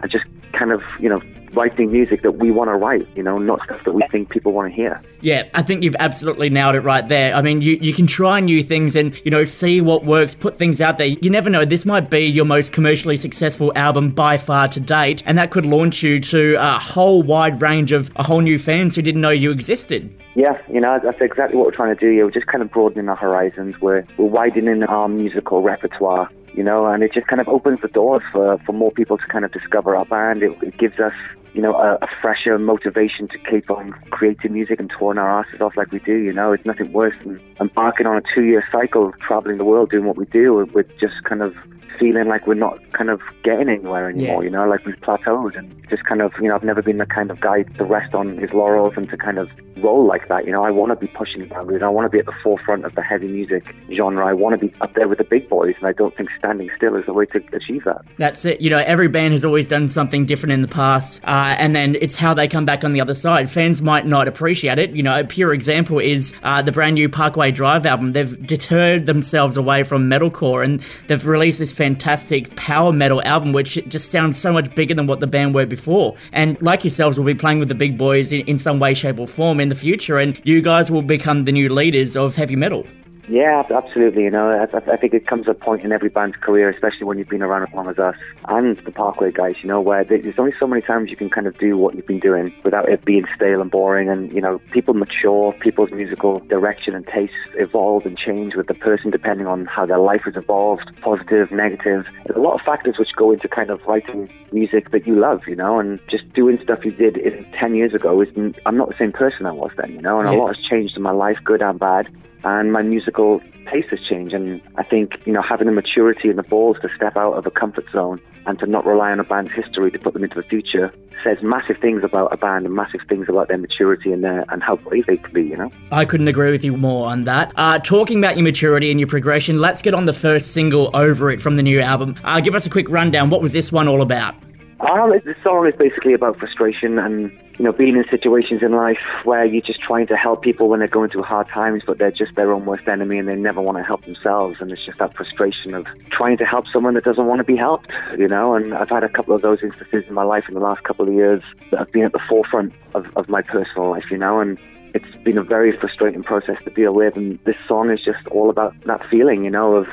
and 0.00 0.10
just 0.10 0.26
kind 0.52 0.72
of, 0.72 0.82
you 0.98 1.08
know, 1.08 1.22
writing 1.54 1.92
music 1.92 2.22
that 2.22 2.32
we 2.32 2.50
want 2.50 2.68
to 2.68 2.74
write, 2.74 3.06
you 3.16 3.22
know, 3.22 3.38
not 3.38 3.62
stuff 3.64 3.82
that 3.84 3.92
we 3.92 4.02
think 4.10 4.30
people 4.30 4.52
want 4.52 4.70
to 4.70 4.74
hear. 4.74 5.00
Yeah, 5.20 5.44
I 5.54 5.62
think 5.62 5.82
you've 5.82 5.96
absolutely 5.98 6.50
nailed 6.50 6.74
it 6.74 6.80
right 6.80 7.08
there. 7.08 7.34
I 7.34 7.42
mean, 7.42 7.62
you, 7.62 7.78
you 7.80 7.94
can 7.94 8.06
try 8.06 8.40
new 8.40 8.62
things 8.62 8.96
and, 8.96 9.18
you 9.24 9.30
know, 9.30 9.44
see 9.44 9.80
what 9.80 10.04
works, 10.04 10.34
put 10.34 10.58
things 10.58 10.80
out 10.80 10.98
there. 10.98 11.06
You 11.06 11.30
never 11.30 11.50
know, 11.50 11.64
this 11.64 11.84
might 11.84 12.10
be 12.10 12.20
your 12.20 12.44
most 12.44 12.72
commercially 12.72 13.16
successful 13.16 13.72
album 13.76 14.10
by 14.10 14.38
far 14.38 14.68
to 14.68 14.80
date, 14.80 15.22
and 15.26 15.38
that 15.38 15.50
could 15.50 15.66
launch 15.66 16.02
you 16.02 16.20
to 16.20 16.56
a 16.58 16.78
whole 16.78 17.22
wide 17.22 17.60
range 17.60 17.92
of 17.92 18.10
a 18.16 18.22
whole 18.22 18.40
new 18.40 18.58
fans 18.58 18.96
who 18.96 19.02
didn't 19.02 19.20
know 19.20 19.30
you 19.30 19.50
existed. 19.50 20.14
Yeah, 20.34 20.60
you 20.68 20.80
know, 20.80 20.98
that's 21.02 21.20
exactly 21.20 21.56
what 21.56 21.66
we're 21.66 21.76
trying 21.76 21.94
to 21.94 22.00
do 22.00 22.10
here. 22.10 22.24
We're 22.24 22.32
just 22.32 22.46
kind 22.46 22.62
of 22.62 22.70
broadening 22.70 23.08
our 23.08 23.16
horizons. 23.16 23.80
We're, 23.80 24.04
we're 24.18 24.26
widening 24.26 24.82
our 24.82 25.08
musical 25.08 25.62
repertoire, 25.62 26.28
you 26.52 26.64
know, 26.64 26.86
and 26.86 27.04
it 27.04 27.12
just 27.12 27.28
kind 27.28 27.40
of 27.40 27.48
opens 27.48 27.80
the 27.82 27.88
doors 27.88 28.22
for, 28.32 28.58
for 28.66 28.72
more 28.72 28.90
people 28.90 29.16
to 29.16 29.26
kind 29.26 29.44
of 29.44 29.52
discover 29.52 29.94
our 29.94 30.04
band. 30.04 30.42
It, 30.42 30.60
it 30.60 30.76
gives 30.76 30.98
us, 30.98 31.12
you 31.54 31.62
know, 31.62 31.74
a, 31.74 31.94
a 32.02 32.08
fresher 32.20 32.58
motivation 32.58 33.28
to 33.28 33.38
keep 33.38 33.70
on 33.70 33.92
creating 34.10 34.52
music 34.52 34.80
and 34.80 34.92
touring 34.98 35.18
our 35.18 35.40
asses 35.44 35.60
off 35.60 35.76
like 35.76 35.90
we 35.92 36.00
do, 36.00 36.16
you 36.16 36.32
know. 36.32 36.52
It's 36.52 36.66
nothing 36.66 36.92
worse 36.92 37.14
than 37.24 37.40
embarking 37.60 38.06
on 38.06 38.16
a 38.16 38.22
two-year 38.34 38.64
cycle, 38.70 39.08
of 39.08 39.18
traveling 39.20 39.58
the 39.58 39.64
world, 39.64 39.90
doing 39.90 40.04
what 40.04 40.16
we 40.16 40.26
do, 40.26 40.54
with 40.74 40.86
just 40.98 41.22
kind 41.24 41.42
of 41.42 41.54
feeling 41.98 42.26
like 42.26 42.44
we're 42.48 42.54
not 42.54 42.76
kind 42.92 43.08
of 43.08 43.20
getting 43.44 43.68
anywhere 43.68 44.08
anymore, 44.10 44.42
Yeah. 44.42 44.46
you 44.46 44.50
know, 44.50 44.66
like 44.68 44.84
we've 44.84 44.96
plateaued 44.96 45.56
and 45.56 45.72
just 45.88 46.04
kind 46.04 46.20
of, 46.22 46.32
you 46.40 46.48
know, 46.48 46.56
I've 46.56 46.64
never 46.64 46.82
been 46.82 46.98
the 46.98 47.06
kind 47.06 47.30
of 47.30 47.40
guy 47.40 47.62
to 47.62 47.84
rest 47.84 48.14
on 48.16 48.36
his 48.36 48.50
laurels 48.52 48.94
and 48.96 49.08
to 49.10 49.16
kind 49.16 49.38
of 49.38 49.48
roll 49.76 50.04
like 50.04 50.26
that, 50.28 50.44
you 50.44 50.50
know, 50.50 50.64
I 50.64 50.72
want 50.72 50.90
to 50.90 50.96
be 50.96 51.06
pushing 51.06 51.46
boundaries. 51.46 51.82
I 51.84 51.88
want 51.88 52.06
to 52.06 52.08
be 52.08 52.18
at 52.18 52.26
the 52.26 52.34
forefront 52.42 52.84
of 52.84 52.96
the 52.96 53.02
heavy 53.02 53.28
music 53.28 53.72
genre. 53.94 54.26
I 54.26 54.32
want 54.32 54.58
to 54.60 54.66
be 54.66 54.74
up 54.80 54.94
there 54.94 55.06
with 55.06 55.18
the 55.18 55.24
big 55.24 55.48
boys 55.48 55.74
and 55.78 55.86
I 55.86 55.92
don't 55.92 56.16
think 56.16 56.30
standing 56.36 56.68
still 56.76 56.96
is 56.96 57.06
the 57.06 57.12
way 57.12 57.26
to 57.26 57.40
achieve 57.52 57.84
that. 57.84 58.02
That's 58.18 58.44
it. 58.44 58.60
You 58.60 58.70
know, 58.70 58.78
every 58.78 59.06
band 59.08 59.32
has 59.34 59.44
always 59.44 59.68
done 59.68 59.86
something 59.86 60.26
different 60.26 60.52
in 60.52 60.62
the 60.62 60.68
past, 60.68 61.22
uh, 61.24 61.43
and 61.52 61.74
then 61.74 61.96
it's 62.00 62.14
how 62.14 62.34
they 62.34 62.48
come 62.48 62.64
back 62.64 62.84
on 62.84 62.92
the 62.92 63.00
other 63.00 63.14
side. 63.14 63.50
Fans 63.50 63.82
might 63.82 64.06
not 64.06 64.28
appreciate 64.28 64.78
it. 64.78 64.90
You 64.90 65.02
know, 65.02 65.18
a 65.18 65.24
pure 65.24 65.52
example 65.52 65.98
is 65.98 66.34
uh, 66.42 66.62
the 66.62 66.72
brand 66.72 66.94
new 66.94 67.08
Parkway 67.08 67.50
Drive 67.50 67.86
album. 67.86 68.12
They've 68.12 68.46
deterred 68.46 69.06
themselves 69.06 69.56
away 69.56 69.82
from 69.82 70.08
metalcore, 70.08 70.64
and 70.64 70.82
they've 71.08 71.26
released 71.26 71.58
this 71.58 71.72
fantastic 71.72 72.54
power 72.56 72.92
metal 72.92 73.22
album, 73.24 73.52
which 73.52 73.74
just 73.88 74.10
sounds 74.10 74.38
so 74.38 74.52
much 74.52 74.74
bigger 74.74 74.94
than 74.94 75.06
what 75.06 75.20
the 75.20 75.26
band 75.26 75.54
were 75.54 75.66
before. 75.66 76.16
And 76.32 76.60
like 76.62 76.84
yourselves, 76.84 77.18
will 77.18 77.26
be 77.26 77.34
playing 77.34 77.58
with 77.58 77.68
the 77.68 77.74
big 77.74 77.98
boys 77.98 78.32
in, 78.32 78.40
in 78.46 78.58
some 78.58 78.78
way, 78.78 78.94
shape, 78.94 79.18
or 79.18 79.28
form 79.28 79.60
in 79.60 79.68
the 79.68 79.76
future, 79.76 80.18
and 80.18 80.40
you 80.44 80.62
guys 80.62 80.90
will 80.90 81.02
become 81.02 81.44
the 81.44 81.52
new 81.52 81.68
leaders 81.72 82.16
of 82.16 82.34
heavy 82.34 82.56
metal. 82.56 82.86
Yeah, 83.28 83.62
absolutely. 83.70 84.24
You 84.24 84.30
know, 84.30 84.50
I, 84.50 84.92
I 84.92 84.96
think 84.96 85.14
it 85.14 85.26
comes 85.26 85.48
a 85.48 85.54
point 85.54 85.82
in 85.82 85.92
every 85.92 86.10
band's 86.10 86.36
career, 86.36 86.68
especially 86.68 87.04
when 87.04 87.18
you've 87.18 87.28
been 87.28 87.42
around 87.42 87.66
as 87.66 87.74
long 87.74 87.88
as 87.88 87.98
us 87.98 88.16
and 88.48 88.76
the 88.78 88.92
Parkway 88.92 89.32
guys. 89.32 89.54
You 89.62 89.68
know, 89.68 89.80
where 89.80 90.04
there's 90.04 90.38
only 90.38 90.52
so 90.60 90.66
many 90.66 90.82
times 90.82 91.10
you 91.10 91.16
can 91.16 91.30
kind 91.30 91.46
of 91.46 91.56
do 91.56 91.78
what 91.78 91.94
you've 91.94 92.06
been 92.06 92.20
doing 92.20 92.54
without 92.64 92.88
it 92.88 93.04
being 93.04 93.24
stale 93.34 93.62
and 93.62 93.70
boring. 93.70 94.10
And 94.10 94.30
you 94.32 94.42
know, 94.42 94.60
people 94.72 94.92
mature, 94.92 95.52
people's 95.54 95.90
musical 95.90 96.40
direction 96.40 96.94
and 96.94 97.06
tastes 97.06 97.36
evolve 97.54 98.04
and 98.04 98.18
change 98.18 98.56
with 98.56 98.66
the 98.66 98.74
person 98.74 99.10
depending 99.10 99.46
on 99.46 99.64
how 99.66 99.86
their 99.86 99.98
life 99.98 100.22
has 100.24 100.36
evolved, 100.36 100.90
positive, 101.00 101.50
negative. 101.50 102.04
There's 102.26 102.36
a 102.36 102.42
lot 102.42 102.54
of 102.54 102.60
factors 102.60 102.98
which 102.98 103.14
go 103.16 103.32
into 103.32 103.48
kind 103.48 103.70
of 103.70 103.80
writing 103.86 104.28
music 104.52 104.90
that 104.90 105.06
you 105.06 105.14
love. 105.18 105.42
You 105.46 105.56
know, 105.56 105.78
and 105.78 105.98
just 106.08 106.30
doing 106.34 106.60
stuff 106.62 106.84
you 106.84 106.90
did 106.90 107.16
in 107.16 107.44
ten 107.52 107.74
years 107.74 107.94
ago 107.94 108.20
is 108.20 108.28
I'm 108.66 108.76
not 108.76 108.90
the 108.90 108.98
same 108.98 109.12
person 109.12 109.46
I 109.46 109.52
was 109.52 109.70
then. 109.78 109.92
You 109.92 110.02
know, 110.02 110.20
and 110.20 110.28
a 110.28 110.32
lot 110.32 110.54
has 110.54 110.62
changed 110.62 110.94
in 110.96 111.02
my 111.02 111.12
life, 111.12 111.38
good 111.42 111.62
and 111.62 111.78
bad 111.78 112.08
and 112.44 112.72
my 112.72 112.82
musical 112.82 113.40
taste 113.70 113.88
has 113.90 114.00
changed. 114.00 114.34
And 114.34 114.60
I 114.76 114.82
think, 114.82 115.12
you 115.24 115.32
know, 115.32 115.42
having 115.42 115.66
the 115.66 115.72
maturity 115.72 116.28
and 116.28 116.38
the 116.38 116.42
balls 116.42 116.76
to 116.82 116.88
step 116.94 117.16
out 117.16 117.32
of 117.32 117.46
a 117.46 117.50
comfort 117.50 117.86
zone 117.92 118.20
and 118.46 118.58
to 118.58 118.66
not 118.66 118.84
rely 118.84 119.10
on 119.10 119.20
a 119.20 119.24
band's 119.24 119.52
history 119.52 119.90
to 119.90 119.98
put 119.98 120.12
them 120.12 120.22
into 120.22 120.36
the 120.36 120.42
future 120.42 120.92
says 121.22 121.38
massive 121.42 121.78
things 121.78 122.04
about 122.04 122.30
a 122.32 122.36
band 122.36 122.66
and 122.66 122.74
massive 122.74 123.00
things 123.08 123.26
about 123.28 123.48
their 123.48 123.56
maturity 123.56 124.12
and 124.12 124.22
their, 124.22 124.44
and 124.50 124.62
how 124.62 124.76
brave 124.76 125.06
they 125.06 125.16
can 125.16 125.32
be, 125.32 125.42
you 125.42 125.56
know? 125.56 125.70
I 125.90 126.04
couldn't 126.04 126.28
agree 126.28 126.50
with 126.50 126.62
you 126.62 126.76
more 126.76 127.08
on 127.08 127.24
that. 127.24 127.52
Uh, 127.56 127.78
talking 127.78 128.18
about 128.18 128.36
your 128.36 128.44
maturity 128.44 128.90
and 128.90 129.00
your 129.00 129.06
progression, 129.06 129.58
let's 129.58 129.80
get 129.80 129.94
on 129.94 130.04
the 130.04 130.12
first 130.12 130.52
single, 130.52 130.90
Over 130.92 131.30
It, 131.30 131.40
from 131.40 131.56
the 131.56 131.62
new 131.62 131.80
album. 131.80 132.16
Uh, 132.24 132.40
give 132.40 132.54
us 132.54 132.66
a 132.66 132.70
quick 132.70 132.90
rundown. 132.90 133.30
What 133.30 133.40
was 133.40 133.52
this 133.52 133.72
one 133.72 133.88
all 133.88 134.02
about? 134.02 134.34
Um, 134.80 135.10
the 135.24 135.36
song 135.44 135.66
is 135.66 135.74
basically 135.76 136.14
about 136.14 136.38
frustration 136.38 136.98
and 136.98 137.30
you 137.58 137.64
know 137.64 137.72
being 137.72 137.96
in 137.96 138.04
situations 138.10 138.60
in 138.60 138.72
life 138.72 138.98
where 139.22 139.46
you're 139.46 139.62
just 139.62 139.80
trying 139.80 140.08
to 140.08 140.16
help 140.16 140.42
people 140.42 140.68
when 140.68 140.80
they're 140.80 140.88
going 140.88 141.10
through 141.10 141.22
hard 141.22 141.48
times, 141.48 141.82
but 141.86 141.98
they're 141.98 142.10
just 142.10 142.34
their 142.34 142.52
own 142.52 142.66
worst 142.66 142.88
enemy 142.88 143.18
and 143.18 143.28
they 143.28 143.36
never 143.36 143.60
want 143.60 143.78
to 143.78 143.84
help 143.84 144.04
themselves. 144.04 144.56
And 144.60 144.72
it's 144.72 144.84
just 144.84 144.98
that 144.98 145.14
frustration 145.14 145.74
of 145.74 145.86
trying 146.10 146.38
to 146.38 146.44
help 146.44 146.66
someone 146.72 146.94
that 146.94 147.04
doesn't 147.04 147.26
want 147.26 147.38
to 147.38 147.44
be 147.44 147.56
helped, 147.56 147.90
you 148.18 148.26
know. 148.26 148.54
And 148.54 148.74
I've 148.74 148.90
had 148.90 149.04
a 149.04 149.08
couple 149.08 149.34
of 149.34 149.42
those 149.42 149.60
instances 149.62 150.04
in 150.08 150.14
my 150.14 150.24
life 150.24 150.44
in 150.48 150.54
the 150.54 150.60
last 150.60 150.82
couple 150.82 151.06
of 151.06 151.14
years 151.14 151.42
that 151.70 151.78
have 151.78 151.92
been 151.92 152.04
at 152.04 152.12
the 152.12 152.22
forefront 152.28 152.72
of, 152.94 153.06
of 153.16 153.28
my 153.28 153.42
personal 153.42 153.90
life, 153.90 154.10
you 154.10 154.18
know. 154.18 154.40
And 154.40 154.58
it's 154.94 155.14
been 155.24 155.36
a 155.38 155.42
very 155.42 155.76
frustrating 155.78 156.22
process 156.22 156.56
to 156.64 156.70
deal 156.70 156.92
with. 156.94 157.16
And 157.16 157.38
this 157.44 157.56
song 157.68 157.90
is 157.90 158.00
just 158.00 158.26
all 158.28 158.48
about 158.48 158.74
that 158.86 159.04
feeling, 159.10 159.44
you 159.44 159.50
know, 159.50 159.74
of 159.74 159.86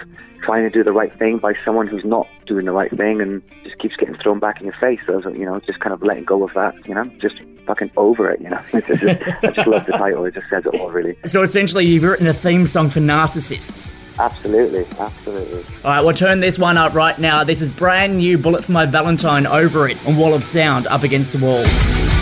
trying 0.43 0.64
to 0.64 0.70
do 0.70 0.84
the 0.84 0.91
right 0.91 1.14
thing 1.20 1.38
by 1.38 1.54
someone 1.66 1.88
who's 1.88 2.06
not 2.06 2.28
doing 2.45 2.66
the 2.66 2.72
right 2.72 2.95
thing 2.95 3.20
and 3.22 3.41
just 3.64 3.78
keeps 3.80 3.95
getting 3.95 4.16
thrown 4.18 4.39
back 4.39 4.60
in 4.60 4.66
your 4.66 4.76
face. 4.80 4.99
So, 5.06 5.28
you 5.30 5.45
know, 5.45 5.60
just 5.62 5.80
kind 5.80 5.93
of 5.93 6.02
letting 6.04 6.24
go 6.24 6.43
of 6.43 6.54
that, 6.54 6.74
you 6.88 6.93
know, 6.95 7.06
just 7.20 7.36
fucking 7.66 7.91
over 7.97 8.30
it, 8.32 8.41
you 8.41 8.49
know. 8.49 8.62
It's 8.74 8.88
just- 8.88 9.04
I 9.43 9.52
just 9.52 9.68
love 9.68 9.86
the 9.86 9.91
title. 9.93 10.26
It 10.26 10.34
just 10.36 10.49
says 10.49 10.64
it 10.66 10.80
all, 10.80 10.89
really. 10.91 11.18
So 11.26 11.41
essentially, 11.41 11.86
you've 11.86 12.04
written 12.04 12.28
a 12.28 12.34
theme 12.34 12.68
song 12.68 12.89
for 12.89 12.99
narcissists. 12.99 13.89
Absolutely, 14.20 14.86
absolutely. 14.99 15.64
All 15.84 15.91
right, 15.91 16.02
we'll 16.02 16.14
turn 16.14 16.41
this 16.41 16.60
one 16.60 16.78
up 16.78 16.93
right 16.93 17.18
now. 17.18 17.43
This 17.43 17.62
is 17.62 17.72
brand 17.72 18.18
new 18.18 18.38
Bullet 18.38 18.64
for 18.66 18.72
My 18.72 18.86
Valentine 18.86 19.47
Over 19.47 19.88
It 19.89 19.97
on 20.06 20.18
Wall 20.18 20.34
of 20.34 20.43
Sound 20.43 20.86
up 20.88 21.04
against 21.04 21.34
the 21.34 21.39
wall. 21.43 22.20